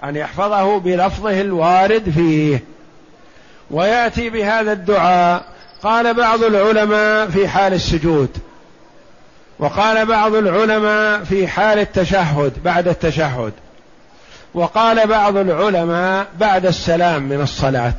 [0.05, 2.63] أن يحفظه بلفظه الوارد فيه.
[3.71, 5.45] ويأتي بهذا الدعاء
[5.83, 8.31] قال بعض العلماء في حال السجود
[9.59, 13.53] وقال بعض العلماء في حال التشهد بعد التشهد.
[14.55, 17.95] وقال بعض العلماء بعد السلام من الصلاة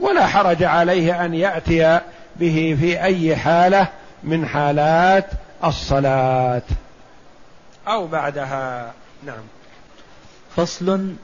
[0.00, 2.00] ولا حرج عليه أن يأتي
[2.36, 3.88] به في أي حالة
[4.24, 5.26] من حالات
[5.64, 6.62] الصلاة.
[7.88, 8.92] أو بعدها
[9.26, 9.42] نعم.
[10.56, 11.14] فصل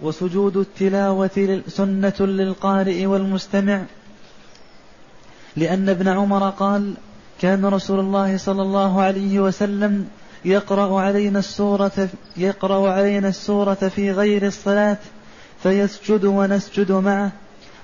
[0.00, 3.82] وسجود التلاوة سنة للقارئ والمستمع.
[5.56, 6.94] لأن ابن عمر قال
[7.40, 10.08] كان رسول الله صلى الله عليه وسلم
[10.44, 14.96] يقرأ علينا السورة يقرأ علينا السورة في غير الصلاة
[15.62, 17.32] فيسجد ونسجد معه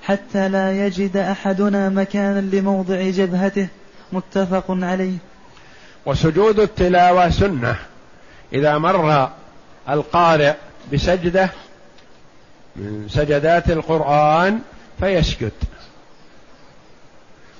[0.02, 3.68] حتى لا يجد أحدنا مكانا لموضع جبهته
[4.12, 5.16] متفق عليه.
[6.06, 7.76] وسجود التلاوة سنة.
[8.52, 9.30] إذا مر
[9.88, 10.54] القارئ
[10.92, 11.50] بسجدة
[12.76, 14.58] من سجدات القرآن
[15.00, 15.52] فيسجد.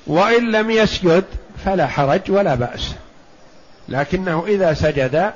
[0.07, 1.25] وإن لم يسجد
[1.65, 2.95] فلا حرج ولا بأس.
[3.91, 5.33] لكنه إذا سجد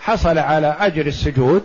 [0.00, 1.62] حصل على أجر السجود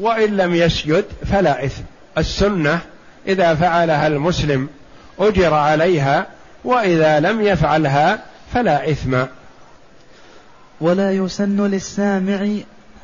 [0.00, 1.82] وإن لم يسجد فلا إثم.
[2.18, 2.80] السنة
[3.26, 4.68] إذا فعلها المسلم
[5.18, 6.26] أجر عليها
[6.64, 8.18] وإذا لم يفعلها
[8.52, 9.22] فلا إثم.
[10.80, 12.48] ولا يسن للسامع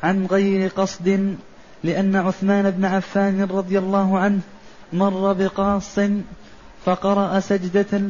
[0.03, 1.35] عن غير قصد
[1.83, 4.39] لأن عثمان بن عفان رضي الله عنه
[4.93, 5.99] مر بقاص
[6.85, 8.01] فقرأ سجدة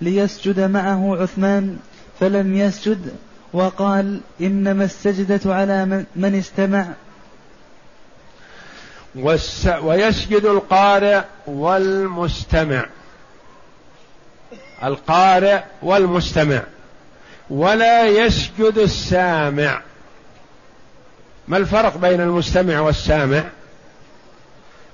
[0.00, 1.76] ليسجد معه عثمان
[2.20, 3.14] فلم يسجد
[3.52, 6.86] وقال إنما السجدة على من استمع.
[9.82, 12.86] ويسجد القارئ والمستمع.
[14.84, 16.62] القارئ والمستمع.
[17.50, 19.82] ولا يسجد السامع.
[21.48, 23.44] ما الفرق بين المستمع والسامع؟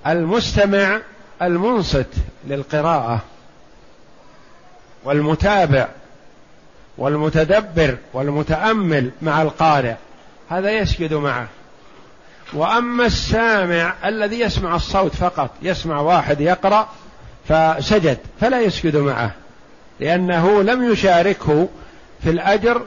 [0.06, 1.00] المستمع
[1.42, 2.06] المنصت
[2.46, 3.20] للقراءة
[5.04, 5.88] والمتابع.
[6.98, 9.94] والمتدبر والمتأمل مع القارئ
[10.48, 11.48] هذا يسجد معه.
[12.52, 16.88] وأما السامع الذي يسمع الصوت فقط يسمع واحد يقرأ
[17.48, 19.34] فسجد فلا يسجد معه
[20.00, 21.68] لأنه لم يشاركه
[22.22, 22.82] في الأجر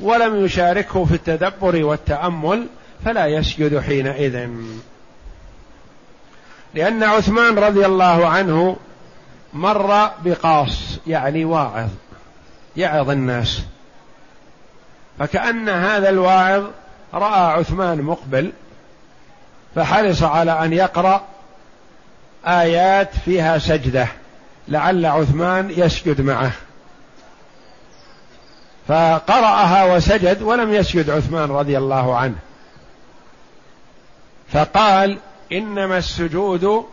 [0.00, 2.66] ولم يشاركه في التدبر والتأمل
[3.04, 4.48] فلا يسجد حينئذ.
[6.74, 8.76] لأن عثمان رضي الله عنه
[9.52, 11.88] مر بقاص يعني واعظ.
[12.76, 13.62] يعظ الناس.
[15.18, 16.64] فكأن هذا الواعظ
[17.14, 18.52] رأى عثمان مقبل
[19.74, 21.24] فحرص على أن يقرأ
[22.46, 24.08] آيات فيها سجدة
[24.68, 26.52] لعل عثمان يسجد معه.
[28.88, 32.36] فقرأها وسجد ولم يسجد عثمان رضي الله عنه.
[34.52, 35.18] فقال
[35.52, 36.86] إنما السجود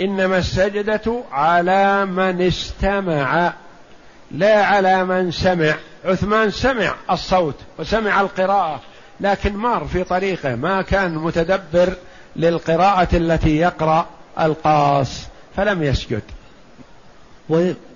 [0.00, 3.52] إنما السجدة على من استمع.
[4.30, 5.74] لا على من سمع.
[6.04, 8.80] عثمان سمع الصوت وسمع القراءة
[9.20, 11.94] لكن مار في طريقه ما كان متدبر
[12.36, 14.06] للقراءة التي يقرأ
[14.40, 16.22] القاص فلم يسجد.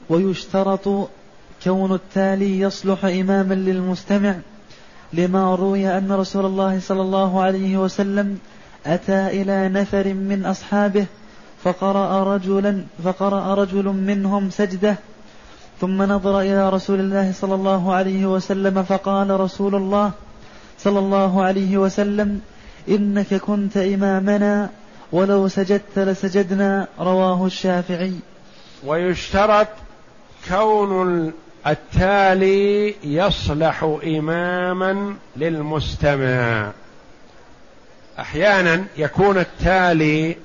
[0.08, 1.08] ويشترط
[1.64, 4.34] كون التالي يصلح إماما للمستمع
[5.12, 8.38] لما روي أن رسول الله صلى الله عليه وسلم
[8.86, 11.06] أتى إلى نفر من أصحابه
[11.64, 14.96] فقرأ رجلا فقرأ رجل منهم سجدة
[15.80, 20.10] ثم نظر إلى رسول الله صلى الله عليه وسلم فقال رسول الله
[20.78, 22.40] صلى الله عليه وسلم
[22.88, 24.70] إنك كنت إمامنا
[25.12, 28.14] ولو سجدت لسجدنا رواه الشافعي.
[28.86, 29.68] ويشترط
[30.48, 31.32] كون
[31.66, 36.70] التالي يصلح إماما للمستمع.
[38.18, 40.36] أحيانا يكون التالي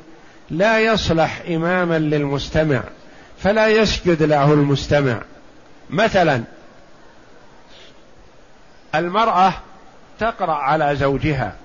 [0.49, 2.83] لا يصلح إماما للمستمع.
[3.43, 5.21] فلا يسجد له المستمع.
[5.89, 6.43] مثلا
[8.95, 9.53] المرأة
[10.19, 11.55] تقرأ على زوجها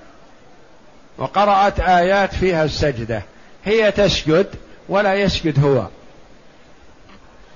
[1.19, 3.23] وقرأت آيات فيها السجدة.
[3.65, 4.47] هي تسجد
[4.89, 5.87] ولا يسجد هو.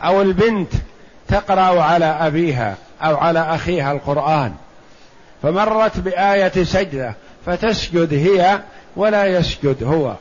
[0.02, 0.72] أو البنت
[1.28, 4.54] تقرأ على أبيها أو على أخيها القرآن.
[5.42, 7.14] فمرت بآية سجدة
[7.46, 8.60] فتسجد هي
[8.96, 10.14] ولا يسجد هو.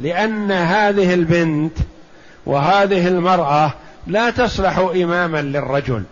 [0.00, 1.78] لأن هذه البنت
[2.46, 3.72] وهذه المرأة
[4.06, 6.02] لا تصلح إماما للرجل.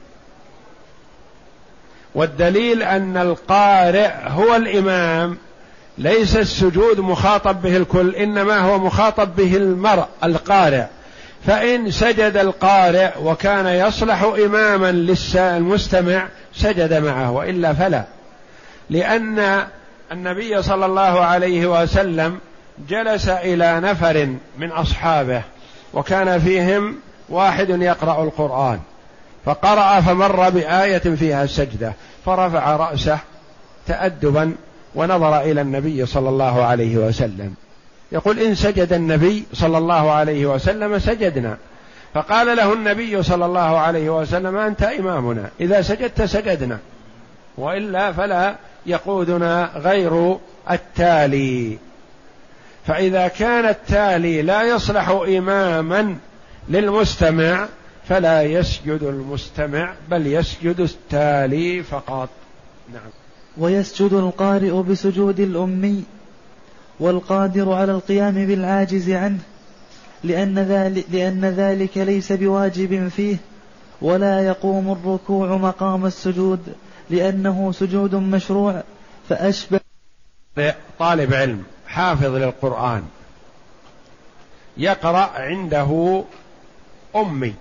[2.15, 5.39] والدليل أن القارئ هو الإمام
[5.99, 10.85] ليس السجود مخاطب به الكل إنما هو مخاطب به المرء القارئ.
[11.47, 18.05] فإن سجد القارئ وكان يصلح إماما للمستمع سجد معه وإلا فلا.
[18.91, 19.65] لأن
[20.13, 22.39] النبي صلى الله عليه وسلم
[22.89, 25.43] جلس إلى نفر من أصحابه.
[25.95, 26.97] وكان فيهم
[27.29, 28.81] واحد يقرأ القرآن
[29.45, 31.93] فقرأ فمر بآية فيها سجدة
[32.27, 33.19] فرفع رأسه
[33.87, 34.55] تأدبا
[34.95, 37.55] ونظر إلى النبي صلى الله عليه وسلم.
[38.13, 41.57] يقول إن سجد النبي صلى الله عليه وسلم سجدنا.
[42.15, 46.79] فقال له النبي صلى الله عليه وسلم أنت إمامنا إذا سجدت سجدنا.
[47.59, 48.55] وإلا فلا
[48.87, 50.37] يقودنا غير
[50.71, 51.79] التالي.
[52.87, 56.17] فإذا كان التالي لا يصلح إماما
[56.69, 57.69] للمستمع
[58.09, 62.29] فلا يسجد المستمع بل يسجد التالي فقط.
[62.93, 63.11] نعم.
[63.59, 66.05] ويسجد القارئ بسجود الأمي
[67.01, 69.39] والقادر على القيام بالعاجز عنه
[70.25, 73.37] لأن ذلك, لأن ذلك ليس بواجب فيه
[74.03, 76.61] ولا يقوم الركوع مقام السجود
[77.11, 78.83] لأنه سجود مشروع
[79.29, 79.81] فأشبه
[80.99, 81.63] طالب علم.
[81.91, 83.09] حافظ للقرآن.
[84.77, 86.25] يقرأ عنده
[87.17, 87.55] أمي.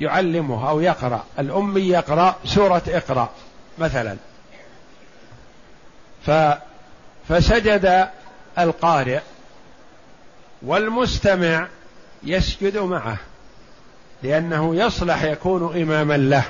[0.00, 1.24] يعلمه أو يقرأ.
[1.38, 3.28] الأمي يقرأ سورة إقرأ
[3.78, 4.16] مثلا.
[6.26, 6.30] ف
[7.28, 8.08] فسجد
[8.58, 9.20] القارئ
[10.62, 11.68] والمستمع
[12.22, 13.16] يسجد معه
[14.22, 16.44] لأنه يصلح يكون إماما له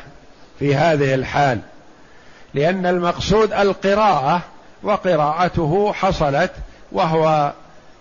[0.59, 1.61] في هذه الحال.
[2.55, 4.42] لأن المقصود القراءة
[4.82, 6.52] وقراءته حصلت
[6.92, 7.52] وهو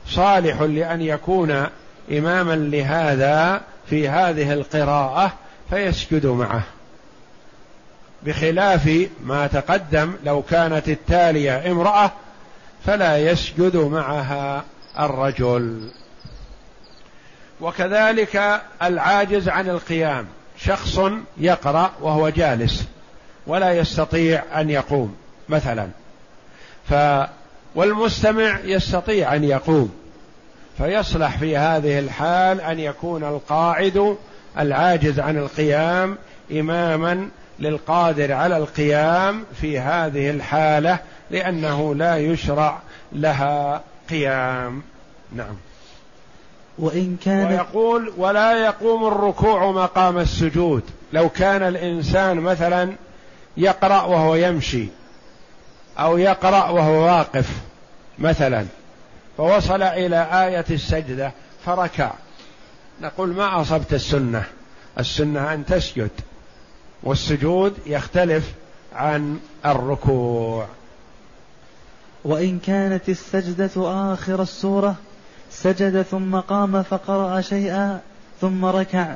[0.08, 1.66] صالح لأن يكون
[2.12, 5.34] إماما لهذا في هذه القراءة
[5.70, 6.64] فيسجد معه.
[8.24, 12.12] بخلاف ما تقدم لو كانت التالية امرأة
[12.86, 14.64] فلا يسجد معها
[15.00, 15.92] الرجل.
[17.62, 20.26] وكذلك العاجز عن القيام.
[20.58, 21.00] شخص
[21.38, 22.86] يقرأ وهو جالس
[23.48, 25.16] ولا يستطيع أن يقوم
[25.50, 25.90] مثلا.
[26.90, 26.94] ف
[27.76, 29.92] والمستمع يستطيع أن يقوم
[30.78, 34.18] فيصلح في هذه الحال أن يكون القاعد
[34.60, 36.18] العاجز عن القيام
[36.52, 41.00] إماما للقادر على القيام في هذه الحالة
[41.32, 42.80] لأنه لا يشرع
[43.12, 44.82] لها قيام.
[45.36, 45.56] نعم.
[46.80, 50.84] وإن كان ويقول ولا يقوم الركوع مقام السجود.
[51.14, 52.94] لو كان الإنسان مثلا
[53.58, 54.88] يقرأ وهو يمشي
[56.00, 57.62] أو يقرأ وهو واقف
[58.20, 58.66] مثلا.
[59.38, 61.32] فوصل إلى آية السجدة
[61.66, 62.12] فركع.
[63.02, 64.44] نقول ما أصبت السنة؟
[65.00, 66.10] السنة أن تسجد.
[67.04, 68.54] والسجود يختلف
[68.96, 70.68] عن الركوع.
[72.24, 73.72] وإن كانت السجدة
[74.14, 74.96] آخر السورة
[75.52, 78.00] سجد ثم قام فقرأ شيئا
[78.42, 79.16] ثم ركع.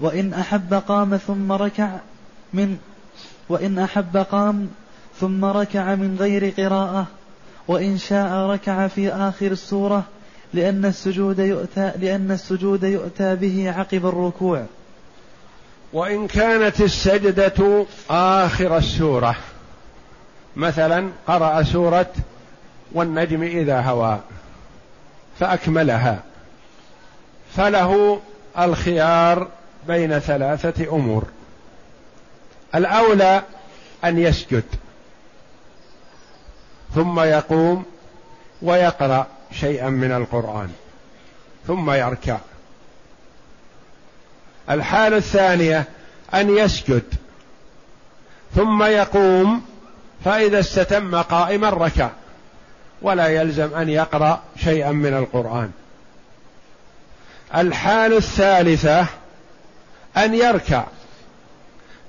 [0.00, 1.90] وإن أحب قام ثم ركع
[2.52, 2.78] من
[3.48, 4.68] وإن أحب قام
[5.20, 7.06] ثم ركع من غير قراءة
[7.68, 10.04] وإن شاء ركع في آخر السورة
[10.54, 14.64] لأن السجود يؤتى لأن السجود يؤتى به عقب الركوع.
[15.92, 19.36] وإن كانت السجدة آخر السورة
[20.56, 22.12] مثلا قرأ سورة
[22.92, 24.20] والنجم إذا هوى
[25.38, 26.22] فأكملها
[27.56, 28.20] فله
[28.58, 29.48] الخيار
[29.88, 31.24] بين ثلاثة أمور.
[32.74, 33.42] الأولى
[34.04, 34.64] أن يسجد.
[36.94, 37.84] ثم يقوم
[38.62, 40.70] ويقرأ شيئا من القرآن
[41.66, 42.38] ثم يركع.
[44.70, 45.84] الحالة الثانية
[46.34, 47.02] أن يسجد
[48.54, 49.62] ثم يقوم
[50.24, 52.10] فإذا استتم قائما ركع
[53.02, 55.70] ولا يلزم أن يقرأ شيئا من القرآن.
[57.56, 59.06] الحال الثالثة
[60.16, 60.84] أن يركع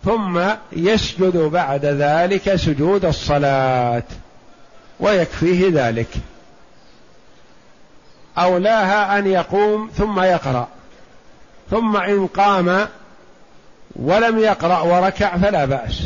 [0.06, 4.04] ثم يسجد بعد ذلك سجود الصلاة.
[5.00, 6.08] ويكفيه ذلك.
[8.38, 10.68] أولاها أن يقوم ثم يقرأ.
[11.72, 12.88] ثم إن قام
[13.96, 16.04] ولم يقرأ وركع فلا بأس.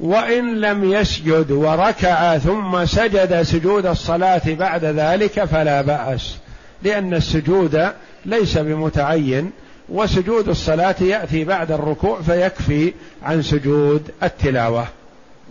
[0.00, 6.36] وإن لم يسجد وركع ثم سجد سجود الصلاة بعد ذلك فلا بأس.
[6.82, 7.92] لأن السجود
[8.26, 9.50] ليس بمتعين
[9.88, 14.86] وسجود الصلاة يأتي بعد الركوع فيكفي عن سجود التلاوة.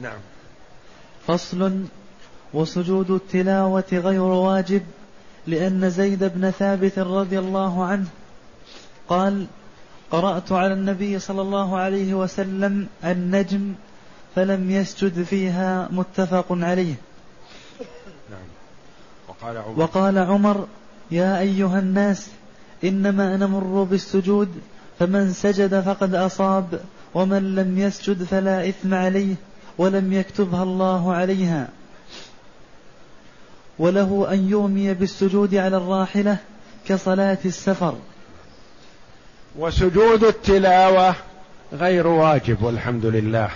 [0.01, 0.17] نعم.
[1.27, 1.71] فصل
[2.53, 4.81] وسجود التلاوة غير واجب
[5.47, 8.05] لأن زيد بن ثابت رضي الله عنه
[9.09, 9.45] قال
[10.11, 13.73] قرأت على النبي صلى الله عليه وسلم النجم
[14.35, 16.95] فلم يسجد فيها متفق عليه
[18.29, 18.47] نعم.
[19.27, 20.67] وقال عمر, وقال عمر
[21.11, 22.27] يا أيها الناس
[22.83, 24.49] إنما نمر بالسجود
[24.99, 26.81] فمن سجد فقد أصاب
[27.13, 29.35] ومن لم يسجد فلا إثم عليه
[29.77, 31.67] ولم يكتبها الله عليها
[33.79, 36.37] وله أن يرمي بالسجود على الراحلة
[36.87, 37.95] كصلاة السفر.
[39.55, 41.15] وسجود التلاوة
[41.73, 43.49] غير واجب والحمد لله.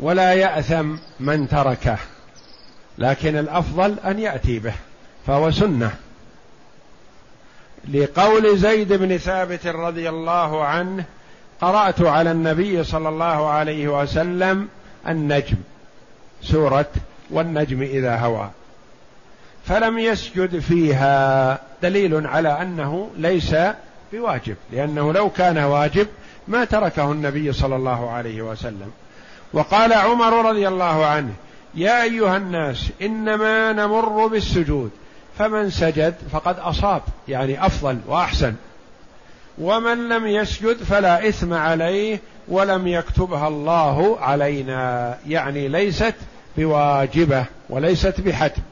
[0.00, 1.98] ولا يأثم من تركه
[2.98, 4.74] لكن الأفضل أن يأتي به
[5.26, 5.90] فهو سنة.
[7.88, 11.04] لقول زيد بن ثابت رضي الله عنه
[11.60, 14.68] قرأت على النبي صلى الله عليه وسلم
[15.08, 15.56] النجم
[16.42, 16.90] سورة
[17.30, 18.50] والنجم إذا هوى.
[19.70, 21.58] فلم يسجد فيها.
[21.82, 23.54] دليل على أنه ليس
[24.12, 26.06] بواجب لأنه لو كان واجب
[26.48, 28.90] ما تركه النبي صلى الله عليه وسلم.
[29.52, 31.32] وقال عمر رضي الله عنه
[31.74, 34.90] يا أيها الناس إنما نمر بالسجود
[35.38, 38.54] فمن سجد فقد أصاب يعني أفضل وأحسن.
[39.58, 45.16] ومن لم يسجد فلا إثم عليه ولم يكتبها الله علينا.
[45.28, 46.14] يعني ليست
[46.56, 48.62] بواجبة وليست بحتم.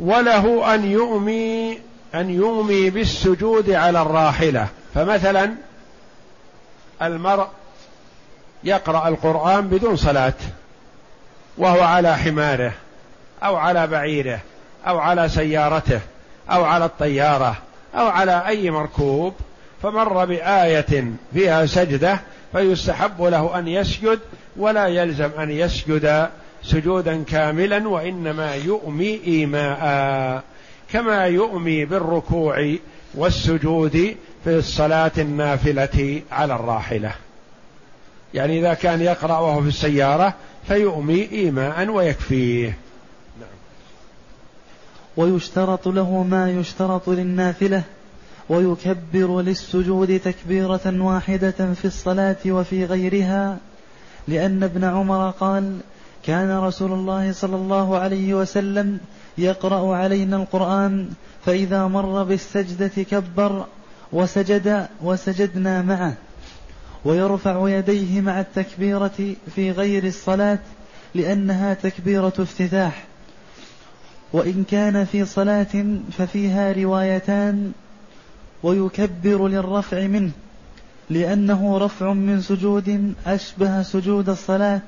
[0.00, 1.80] وله أن يؤمي
[2.14, 4.68] أن يومي بالسجود على الراحلة.
[4.94, 5.54] فمثلا
[7.02, 7.46] المرء
[8.64, 10.34] يقرأ القرآن بدون صلاة
[11.58, 12.72] وهو على حماره
[13.42, 14.40] أو على بعيره
[14.86, 16.00] أو على سيارته
[16.50, 17.56] أو على الطيارة
[17.94, 19.34] أو على أي مركوب.
[19.82, 22.20] فمر بآية فيها سجدة
[22.52, 24.18] فيستحب له أن يسجد
[24.56, 26.28] ولا يلزم أن يسجد
[26.62, 30.42] سجودا كاملا وإنما يؤمي إيماء.
[30.92, 32.74] كما يؤمي بالركوع
[33.14, 37.12] والسجود في الصلاة النافلة على الراحلة.
[38.34, 40.34] يعني إذا كان يقرأ وهو في السيارة
[40.68, 42.78] فيؤمي إيماء ويكفيه.
[45.16, 47.82] ويشترط له ما يشترط للنافلة
[48.48, 53.56] ويكبر للسجود تكبيرة واحدة في الصلاة وفي غيرها
[54.28, 55.78] لأن ابن عمر قال
[56.28, 58.98] كان رسول الله صلى الله عليه وسلم
[59.38, 61.08] يقرأ علينا القرآن
[61.44, 63.66] فإذا مر بالسجدة كبر
[64.12, 66.14] وسجد وسجدنا معه.
[67.04, 70.58] ويرفع يديه مع التكبيرة في غير الصلاة
[71.14, 73.04] لأنها تكبيرة افتتاح.
[74.32, 77.72] وإن كان في صلاة ففيها روايتان
[78.62, 80.30] ويكبر للرفع منه
[81.10, 84.80] لأنه رفع من سجود أشبه سجود الصلاة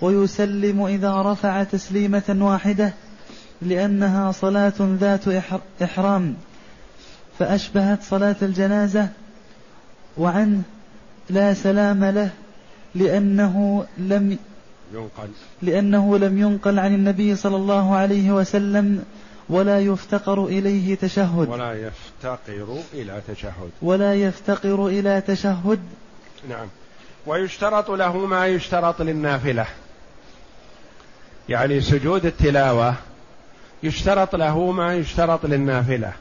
[0.00, 2.92] ويسلم إذا رفع تسليمة واحدة
[3.62, 5.28] لأنها صلاة ذات
[5.82, 6.34] إحرام.
[7.38, 9.08] فأشبهت صلاة الجنازة
[10.16, 10.62] وعنه
[11.30, 12.30] لا سلام له
[12.94, 14.38] لأنه لم
[14.94, 15.28] ينقل.
[15.62, 19.04] لأنه لم ينقل عن النبي صلى الله عليه وسلم
[19.48, 21.48] ولا يفتقر إليه تشهد.
[21.48, 23.70] ولا يفتقر إلى تشهد.
[23.82, 25.80] ولا يفتقر إلى تشهد.
[26.48, 26.66] نعم.
[27.26, 29.66] ويشترط له ما يشترط للنافلة.
[31.48, 32.94] يعني سجود التلاوة
[33.82, 36.12] يشترط له ما يشترط للنافلة.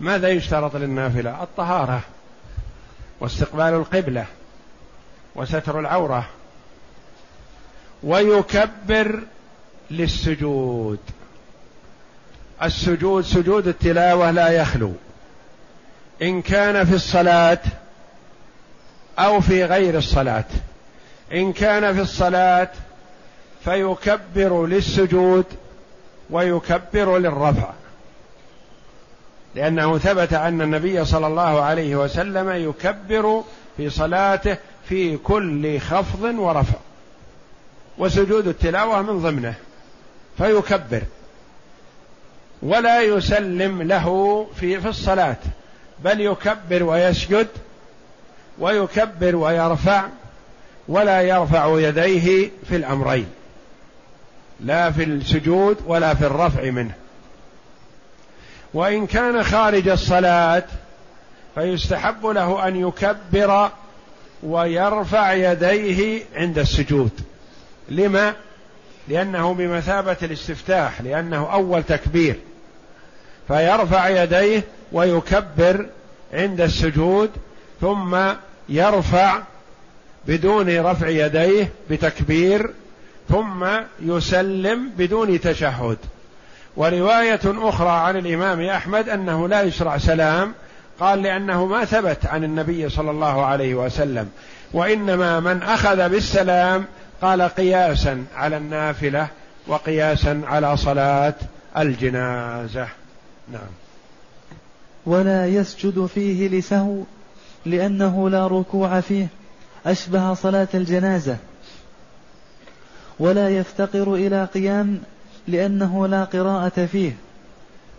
[0.00, 2.00] ماذا يشترط للنافلة؟ الطهارة
[3.20, 4.26] واستقبال القبلة
[5.34, 6.28] وستر العورة
[8.02, 9.22] ويكبر
[9.90, 10.98] للسجود.
[12.62, 14.92] السجود سجود التلاوة لا يخلو.
[16.22, 17.58] إن كان في الصلاة
[19.18, 20.44] أو في غير الصلاة.
[21.32, 22.68] إن كان في الصلاة
[23.64, 25.44] فيكبر للسجود
[26.30, 27.70] ويكبر للرفع.
[29.54, 33.44] لأنه ثبت أن النبي صلى الله عليه وسلم يكبر
[33.76, 34.56] في صلاته
[34.88, 36.78] في كل خفض ورفع.
[37.98, 39.54] وسجود التلاوة من ضمنه.
[40.38, 41.02] فيكبر.
[42.62, 45.36] ولا يسلم له في في الصلاة.
[46.04, 47.48] بل يكبر ويسجد
[48.58, 50.04] ويكبر ويرفع
[50.88, 53.26] ولا يرفع يديه في الأمرين.
[54.64, 56.94] لا في السجود ولا في الرفع منه.
[58.74, 60.64] وإن كان خارج الصلاة
[61.54, 63.70] فيستحب له أن يكبر
[64.42, 67.10] ويرفع يديه عند السجود.
[67.88, 68.34] لما؟
[69.08, 72.36] لأنه بمثابة الاستفتاح لأنه أول تكبير.
[73.48, 75.86] فيرفع يديه ويكبر
[76.32, 77.30] عند السجود
[77.80, 78.18] ثم
[78.68, 79.42] يرفع
[80.26, 82.70] بدون رفع يديه بتكبير
[83.28, 83.66] ثم
[84.00, 85.98] يسلم بدون تشهد.
[86.76, 90.54] ورواية أخرى عن الإمام أحمد أنه لا يشرع سلام
[91.00, 94.30] قال لأنه ما ثبت عن النبي صلى الله عليه وسلم.
[94.72, 96.84] وإنما من أخذ بالسلام
[97.22, 99.28] قال قياسا على النافلة
[99.66, 101.34] وقياسا على صلاة
[101.76, 102.88] الجنازة.
[103.52, 103.70] نعم.
[105.06, 107.02] ولا يسجد فيه لسهو
[107.66, 109.26] لأنه لا ركوع فيه
[109.86, 111.36] أشبه صلاة الجنازة.
[113.22, 115.00] ولا يفتقر إلى قيام
[115.48, 117.12] لأنه لا قراءة فيه.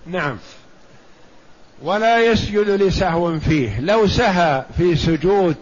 [0.08, 0.38] نعم.
[1.84, 3.80] ولا يسجد لسهو فيه.
[3.80, 5.56] لو سهى في سجود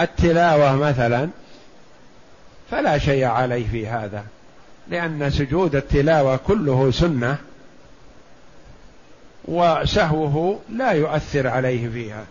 [0.00, 1.28] التلاوة مثلا
[2.70, 4.24] فلا شيء عليه في هذا.
[4.88, 7.36] لأن سجود التلاوة كله سنة
[9.44, 12.24] وسهوه لا يؤثر عليه فيها.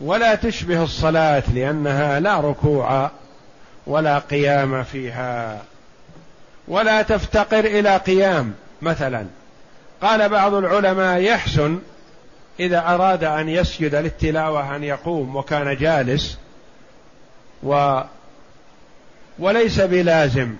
[0.00, 3.10] ولا تشبه الصلاة لأنها لا ركوع
[3.86, 5.62] ولا قيام فيها.
[6.68, 8.52] ولا تفتقر إلى قيام
[8.82, 9.26] مثلا.
[10.02, 11.78] قال بعض العلماء يحسن
[12.60, 16.38] إذا أراد أن يسجد للتلاوة أن يقوم وكان جالس
[17.62, 18.00] و
[19.38, 20.54] وليس بلازم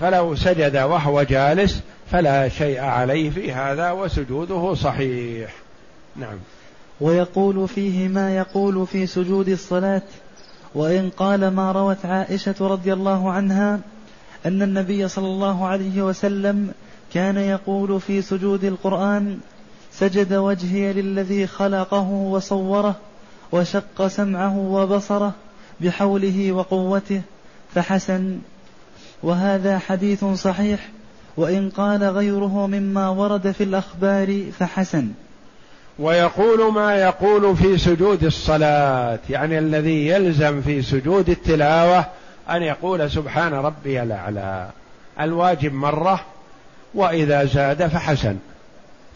[0.00, 5.50] فلو سجد وهو جالس فلا شيء عليه في هذا وسجوده صحيح.
[6.16, 6.38] نعم.
[7.00, 10.02] ويقول فيه ما يقول في سجود الصلاة.
[10.74, 13.80] وإن قال ما روت عائشة رضي الله عنها
[14.46, 16.72] أن النبي صلى الله عليه وسلم
[17.12, 19.38] كان يقول في سجود القرآن
[19.92, 22.96] سجد وجهي للذي خلقه وصوره
[23.52, 25.32] وشق سمعه وبصره
[25.80, 27.22] بحوله وقوته
[27.74, 28.38] فحسن.
[29.22, 30.88] وهذا حديث صحيح
[31.36, 35.08] وإن قال غيره مما ورد في الأخبار فحسن.
[35.98, 42.04] ويقول ما يقول في سجود الصلاة يعني الذي يلزم في سجود التلاوة
[42.50, 44.68] أن يقول سبحان ربي الأعلى.
[45.20, 46.20] الواجب مرة
[46.94, 48.36] وإذا زاد فحسن.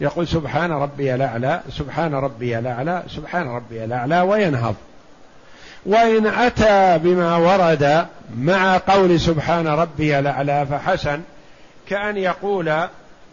[0.01, 4.75] يقول سبحان ربي الأعلى سبحان ربي الأعلى سبحان ربي الأعلى وينهض.
[5.85, 8.05] وإن أتى بما ورد
[8.37, 11.21] مع قول سبحان ربي الأعلى فحسن
[11.89, 12.87] كأن يقول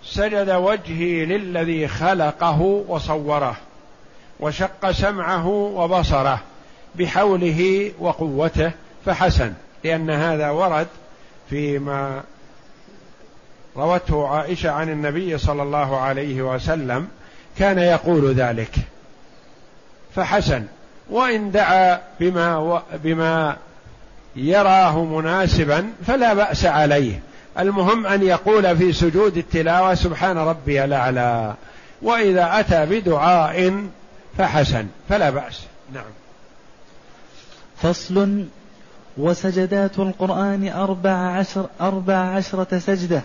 [0.06, 3.56] سجد وجهي للذي خلقه وصوره
[4.40, 6.40] وشق سمعه وبصره
[6.94, 8.72] بحوله وقوته
[9.06, 9.52] فحسن
[9.84, 10.86] لأن هذا ورد
[11.50, 12.22] فيما
[13.76, 17.08] روته عائشة عن النبي صلى الله عليه وسلم
[17.58, 18.74] كان يقول ذلك.
[20.14, 20.64] فحسن
[21.10, 23.56] وإن دعا بما بما
[24.36, 27.20] يراه مناسبا فلا بأس عليه.
[27.58, 31.54] المهم أن يقول في سجود التلاوة سبحان ربي الأعلى
[32.02, 33.86] وإذا أتى بدعاء
[34.38, 35.62] فحسن فلا بأس.
[35.94, 36.04] نعم.
[37.76, 38.44] فصل
[39.16, 43.22] وسجدات القرآن أربع عشر أربع عشرة سجدة.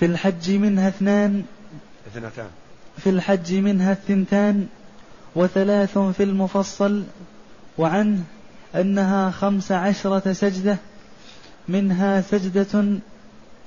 [0.00, 1.44] في الحج منها اثنان.
[2.06, 2.48] اثنتان.
[2.98, 4.66] في الحج منها الثنتان
[5.34, 7.02] وثلاث في المفصل.
[7.78, 8.18] وعنه
[8.74, 10.76] أنها خمس عشرة سجدة.
[11.68, 12.84] منها سجدة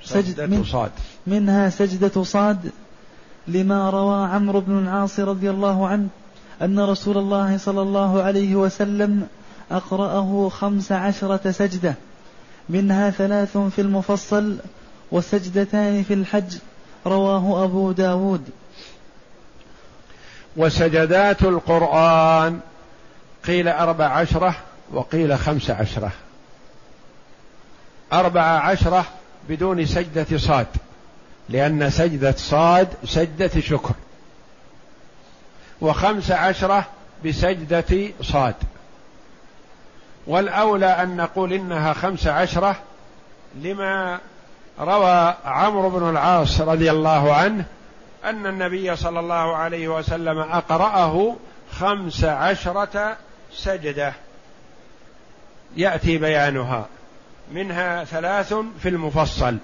[0.06, 0.90] سجدة من صاد.
[1.26, 2.70] منها سجدة صاد
[3.48, 6.08] لما روى عمرو بن العاص رضي الله عنه
[6.62, 9.26] أن رسول الله صلى الله عليه وسلم
[9.70, 11.94] أقرأه خمس عشرة سجدة
[12.68, 14.56] منها ثلاث في المفصل
[15.12, 16.56] وسجدتان في الحج
[17.06, 18.50] رواه أبو داود.
[20.56, 22.60] وسجدات القرآن
[23.46, 24.56] قيل أربع عشرة
[24.92, 26.12] وقيل خمس عشرة.
[28.12, 29.06] أربع عشرة
[29.48, 30.66] بدون سجدة صاد.
[31.48, 33.94] لأن سجدة صاد سجدة شكر.
[35.80, 36.86] وخمس عشرة
[37.24, 38.54] بسجدة صاد.
[40.26, 42.76] والأولى أن نقول إنها خمس عشرة
[43.62, 44.18] لما
[44.80, 47.64] روى عمرو بن العاص رضي الله عنه
[48.24, 51.36] أن النبي صلى الله عليه وسلم أقرأه
[51.72, 53.16] خمس عشرة
[53.52, 54.12] سجدة.
[55.76, 56.86] يأتي بيانها.
[57.52, 59.56] منها ثلاث في المفصل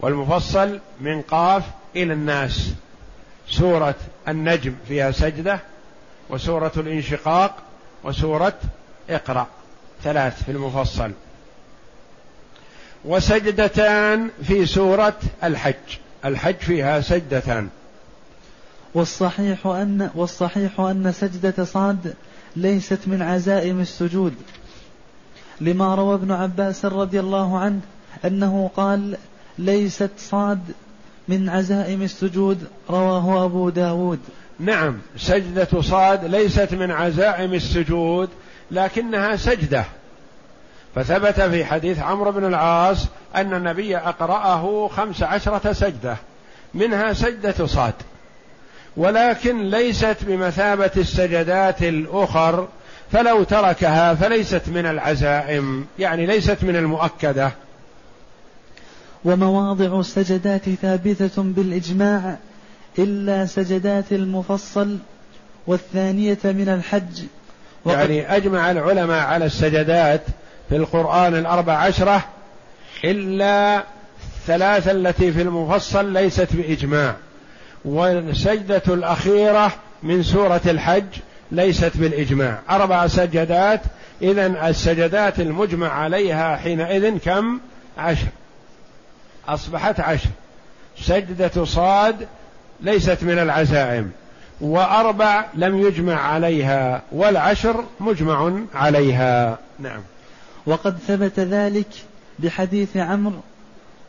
[0.00, 1.62] والمفصل من قاف
[1.96, 2.72] إلى الناس.
[3.48, 3.94] سورة
[4.28, 5.60] النجم فيها سجدة
[6.30, 7.56] وسورة الانشقاق
[8.04, 8.58] وسورة
[9.10, 9.46] اقرأ.
[10.02, 11.10] ثلاث في المفصل.
[13.04, 15.74] وسجدتان في سورة الحج.
[16.24, 17.68] الحج فيها سجدتان.
[18.94, 22.14] والصحيح أن والصحيح أن سجدة صاد
[22.56, 24.34] ليست من عزائم السجود.
[25.60, 27.80] لما روى ابن عباس رضي الله عنه
[28.24, 29.16] أنه قال
[29.58, 30.60] ليست صاد
[31.28, 34.18] من عزائم السجود رواه أبو داود.
[34.60, 38.28] نعم سجدة صاد ليست من عزائم السجود
[38.70, 39.84] لكنها سجدة.
[40.94, 46.16] فثبت في حديث عمرو بن العاص أن النبي أقرأه خمس عشرة سجدة
[46.74, 47.94] منها سجدة صاد.
[48.96, 52.68] ولكن ليست بمثابة السجدات الأخر
[53.12, 57.50] فلو تركها فليست من العزائم يعني ليست من المؤكدة.
[59.24, 62.36] ومواضع السجدات ثابتة بالإجماع
[62.98, 64.96] إلا سجدات المفصل
[65.66, 67.22] والثانية من الحج.
[67.86, 70.22] يعني أجمع العلماء على السجدات
[70.68, 72.24] في القرآن الأربع عشرة
[73.04, 73.82] إلا
[74.36, 77.16] الثلاثة التي في المفصل ليست بإجماع.
[77.84, 81.04] والسجدة الأخيرة من سورة الحج
[81.52, 82.58] ليست بالإجماع.
[82.70, 83.80] أربع سجدات
[84.22, 87.60] إذا السجدات المجمع عليها حينئذ كم؟
[87.98, 88.26] عشر.
[89.48, 90.30] أصبحت عشر.
[91.00, 92.26] سجدة صاد
[92.80, 94.10] ليست من العزائم.
[94.60, 99.58] وأربع لم يجمع عليها والعشر مجمع عليها.
[99.78, 100.00] نعم.
[100.66, 101.88] وقد ثبت ذلك
[102.38, 103.40] بحديث عمرو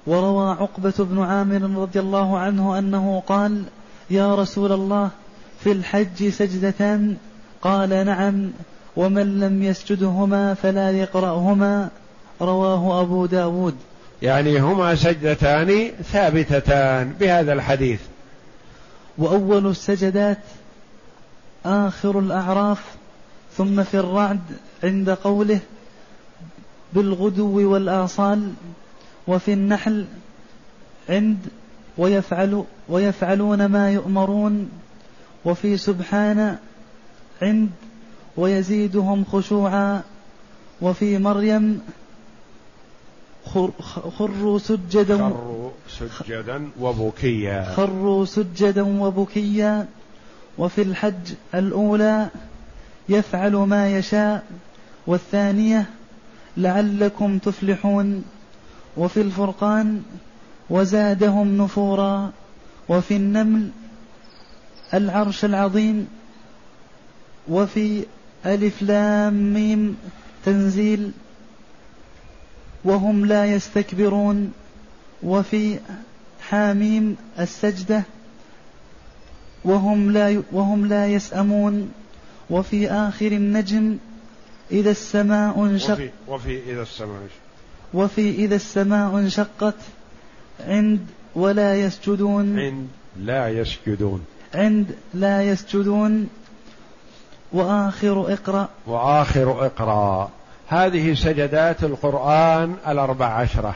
[0.07, 3.63] وروى عقبة بن عامر رضي الله عنه أنه قال
[4.09, 5.09] يا رسول الله
[5.63, 7.17] في الحج سجدتان
[7.61, 8.51] قال نعم
[8.95, 11.89] ومن لم يسجدهما فلا يقرأهما.
[12.41, 13.75] رواه أبو داود.
[14.21, 17.99] يعني هما سجدتان ثابتتان بهذا الحديث.
[19.17, 20.37] وأول السجدات
[21.65, 22.81] آخر الأعراف
[23.57, 24.41] ثم في الرعد
[24.83, 25.59] عند قوله
[26.93, 28.53] بالغدو والآصال
[29.27, 30.05] وفي النحل
[31.09, 31.37] عند
[31.97, 34.69] ويفعل ويفعلون ما يؤمرون
[35.45, 36.57] وفي سبحان
[37.41, 37.69] عند
[38.37, 40.01] ويزيدهم خشوعا.
[40.81, 41.81] وفي مريم
[44.17, 47.73] خروا سجدا خروا سجدا وبكيا.
[47.75, 49.87] خروا سجدا وبكيا.
[50.57, 52.29] وفي الحج الأولى
[53.09, 54.43] يفعل ما يشاء.
[55.07, 55.85] والثانية
[56.57, 58.23] لعلكم تفلحون.
[58.97, 60.03] وفي الفرقان
[60.69, 62.31] وزادهم نفورا.
[62.89, 63.69] وفي النمل
[64.93, 66.07] العرش العظيم
[67.49, 68.05] وفي
[68.45, 69.97] ألف لام ميم
[70.45, 71.11] تنزيل
[72.83, 74.53] وهم لا يستكبرون
[75.23, 75.79] وفي
[76.41, 78.03] حاميم السجدة
[79.63, 81.91] وهم لا وهم لا يسأمون
[82.49, 83.97] وفي آخر النجم
[84.71, 87.27] إذا السماء انشق وفي, وفي إذا السماء
[87.93, 89.75] وفي إذا السماء انشقت
[90.59, 90.99] عند
[91.35, 92.87] ولا يسجدون عند
[93.19, 94.25] لا يسجدون.
[94.53, 96.29] عند لا يسجدون
[97.53, 98.67] وآخر اقرأ.
[98.87, 100.29] وآخر اقرأ.
[100.67, 103.75] هذه سجدات القرآن الأربع عشرة.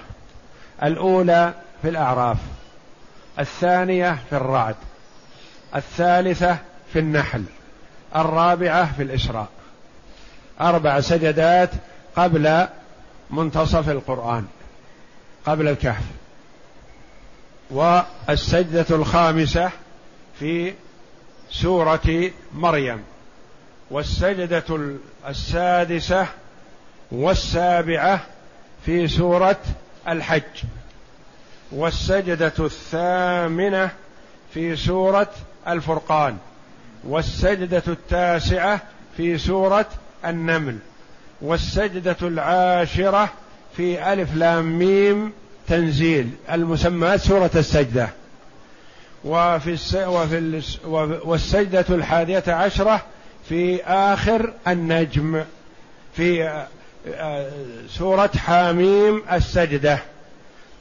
[0.84, 2.38] الأولى في الأعراف.
[3.40, 4.76] الثانية في الرعد.
[5.76, 6.58] الثالثة
[6.94, 7.44] في النحل.
[8.16, 9.48] الرابعة في الإسراء.
[10.62, 11.70] أربع سجدات
[12.16, 12.68] قبل
[13.30, 14.46] منتصف القرآن.
[15.46, 16.04] قبل الكهف.
[17.72, 19.72] والسجدة الخامسة
[20.40, 20.74] في
[21.52, 23.04] سورة مريم.
[23.94, 24.64] والسجدة
[25.28, 26.28] السادسة
[27.12, 28.22] والسابعة
[28.86, 29.60] في سورة
[30.08, 30.42] الحج.
[31.72, 33.90] والسجدة الثامنة
[34.54, 35.30] في سورة
[35.68, 36.38] الفرقان.
[37.04, 38.82] والسجدة التاسعة
[39.18, 39.86] في سورة
[40.26, 40.78] النمل.
[41.42, 43.30] والسجدة العاشرة
[43.78, 45.34] في ألف لام ميم
[45.68, 48.10] تنزيل المسمى سورة السجدة.
[49.26, 49.96] وفي الس...
[49.96, 50.80] وفي الس...
[51.26, 53.02] والسجدة الحادية عشرة
[53.50, 55.44] في آخر النجم
[56.16, 56.64] في
[57.90, 60.00] سورة حاميم السجدة.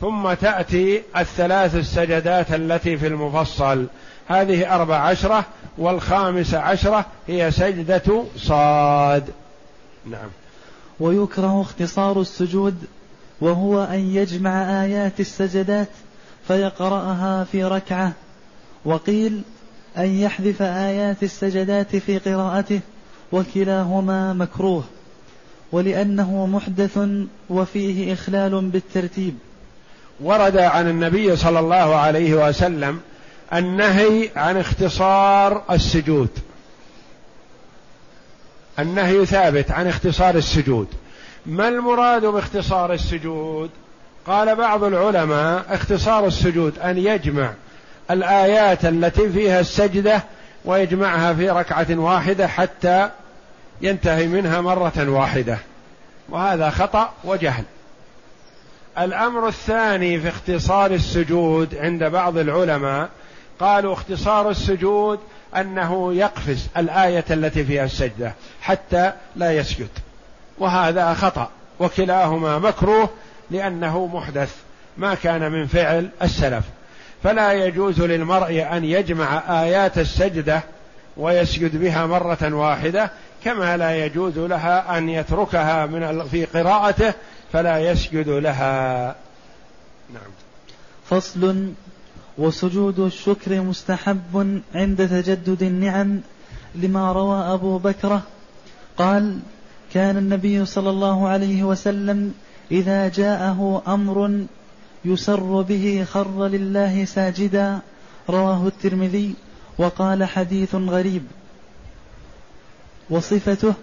[0.01, 3.87] ثم تأتي الثلاث السجدات التي في المفصل.
[4.29, 5.45] هذه أربع عشرة
[5.79, 9.31] والخامسة عشرة هي سجدة صاد.
[10.07, 10.29] نعم.
[11.01, 12.85] ويكره اختصار السجود
[13.41, 15.89] وهو أن يجمع آيات السجدات
[16.49, 18.13] فيقرأها في ركعة.
[18.85, 19.43] وقيل
[19.99, 22.80] أن يحذف آيات السجدات في قراءته
[23.32, 24.84] وكلاهما مكروه
[25.72, 26.99] ولأنه محدث
[27.51, 29.34] وفيه إخلال بالترتيب.
[30.20, 33.01] ورد عن النبي صلى الله عليه وسلم
[33.53, 36.28] النهي عن اختصار السجود.
[38.78, 40.86] النهي ثابت عن اختصار السجود.
[41.47, 43.70] ما المراد باختصار السجود؟
[44.26, 47.53] قال بعض العلماء اختصار السجود أن يجمع
[48.11, 50.22] الآيات التي فيها السجدة
[50.64, 53.11] ويجمعها في ركعة واحدة حتى
[53.80, 55.59] ينتهي منها مرة واحدة.
[56.28, 57.64] وهذا خطأ وجهل.
[58.98, 63.09] الأمر الثاني في اختصار السجود عند بعض العلماء
[63.61, 65.20] قالوا اختصار السجود
[65.57, 68.32] أنه يقفز الآية التي فيها السجدة
[68.62, 69.88] حتى لا يسجد.
[70.59, 71.50] وهذا خطأ
[71.80, 73.09] وكلاهما مكروه
[73.50, 74.55] لأنه محدث
[74.96, 76.64] ما كان من فعل السلف.
[77.23, 80.62] فلا يجوز للمرء أن يجمع آيات السجدة
[81.16, 83.11] ويسجد بها مرة واحدة
[83.45, 87.14] كما لا يجوز لها أن يتركها من في قراءته
[87.53, 89.07] فلا يسجد لها.
[90.14, 90.31] نعم.
[91.11, 91.73] فصل
[92.39, 96.20] وسجود الشكر مستحب عند تجدد النعم
[96.75, 98.23] لما روى أبو بكرة.
[98.97, 99.39] قال
[99.95, 102.35] كان النبي صلى الله عليه وسلم
[102.70, 104.45] إذا جاءه أمر
[105.05, 107.78] يسر به خر لله ساجدا
[108.28, 109.34] رواه الترمذي
[109.78, 111.22] وقال حديث غريب.
[113.11, 113.74] وصفته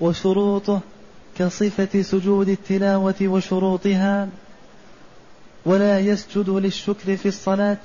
[0.00, 0.80] وشروطه
[1.38, 4.28] كصفة سجود التلاوة وشروطها
[5.64, 7.76] ولا يسجد للشكر في الصلاة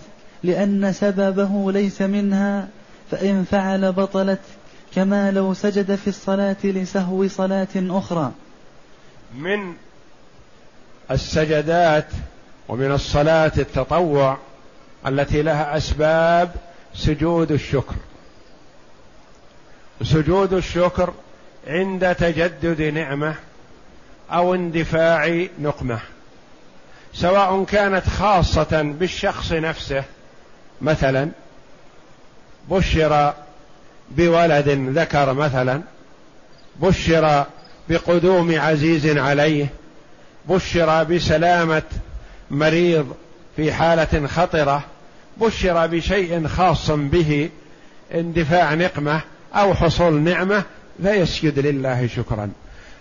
[0.43, 2.67] لأن سببه ليس منها
[3.11, 4.39] فإن فعل بطلت
[4.95, 8.31] كما لو سجد في الصلاة لسهو صلاة أخرى.
[9.35, 9.73] من
[11.11, 12.07] السجدات
[12.67, 14.37] ومن الصلاة التطوع
[15.07, 16.51] التي لها أسباب
[16.95, 17.95] سجود الشكر.
[20.03, 21.13] سجود الشكر
[21.67, 23.35] عند تجدد نعمة
[24.31, 25.99] أو اندفاع نقمة
[27.13, 30.03] سواء كانت خاصة بالشخص نفسه.
[30.81, 31.29] مثلا
[32.69, 33.33] بشر
[34.11, 35.81] بولد ذكر مثلا
[36.75, 37.45] بشر
[37.89, 39.67] بقدوم عزيز عليه
[40.49, 41.83] بشر بسلامة
[42.51, 43.15] مريض
[43.55, 44.83] في حالة خطرة
[45.37, 47.49] بشر بشيء خاص به
[48.13, 49.21] اندفاع نقمة
[49.55, 50.63] أو حصول نعمة
[51.03, 52.51] فيسجد لله شكرا.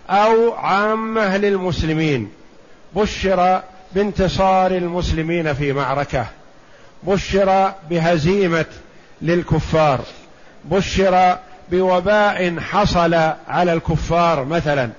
[0.09, 2.29] أو عامة للمسلمين
[2.95, 3.61] بشر
[3.95, 6.25] بانتصار المسلمين في معركة
[7.03, 8.65] بشر بهزيمة
[9.21, 10.01] للكفار
[10.65, 11.37] بشر
[11.71, 13.13] بوباء حصل
[13.47, 14.89] على الكفار مثلا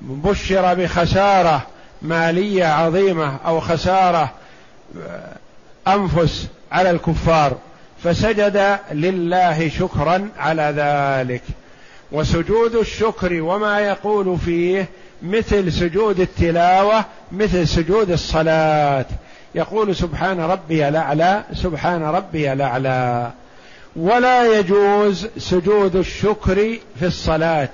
[0.00, 1.66] بشر بخسارة
[2.02, 4.30] مالية عظيمة أو خسارة
[5.88, 7.56] أنفس على الكفار.
[8.04, 11.42] فسجد لله شكرا على ذلك.
[12.12, 14.88] وسجود الشكر وما يقول فيه
[15.22, 19.06] مثل سجود التلاوة مثل سجود الصلاة.
[19.54, 23.30] يقول سبحان ربي الأعلى سبحان ربي الأعلى.
[23.96, 27.68] ولا يجوز سجود الشكر في الصلاة.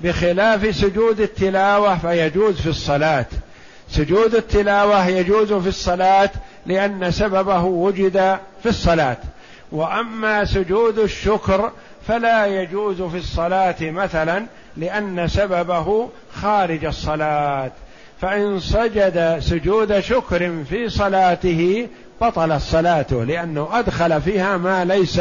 [0.00, 3.26] بخلاف سجود التلاوة فيجوز في الصلاة.
[3.90, 6.30] سجود التلاوة يجوز في الصلاة
[6.66, 9.16] لأن سببه وجد في الصلاة.
[9.72, 11.72] وأما سجود الشكر
[12.08, 17.70] فلا يجوز في الصلاة مثلا لأن سببه خارج الصلاة.
[18.20, 21.88] فإن سجد سجود شكر في صلاته
[22.20, 25.20] بطلت صلاته لأنه أدخل فيها ما ليس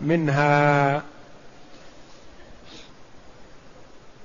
[0.00, 1.02] منها.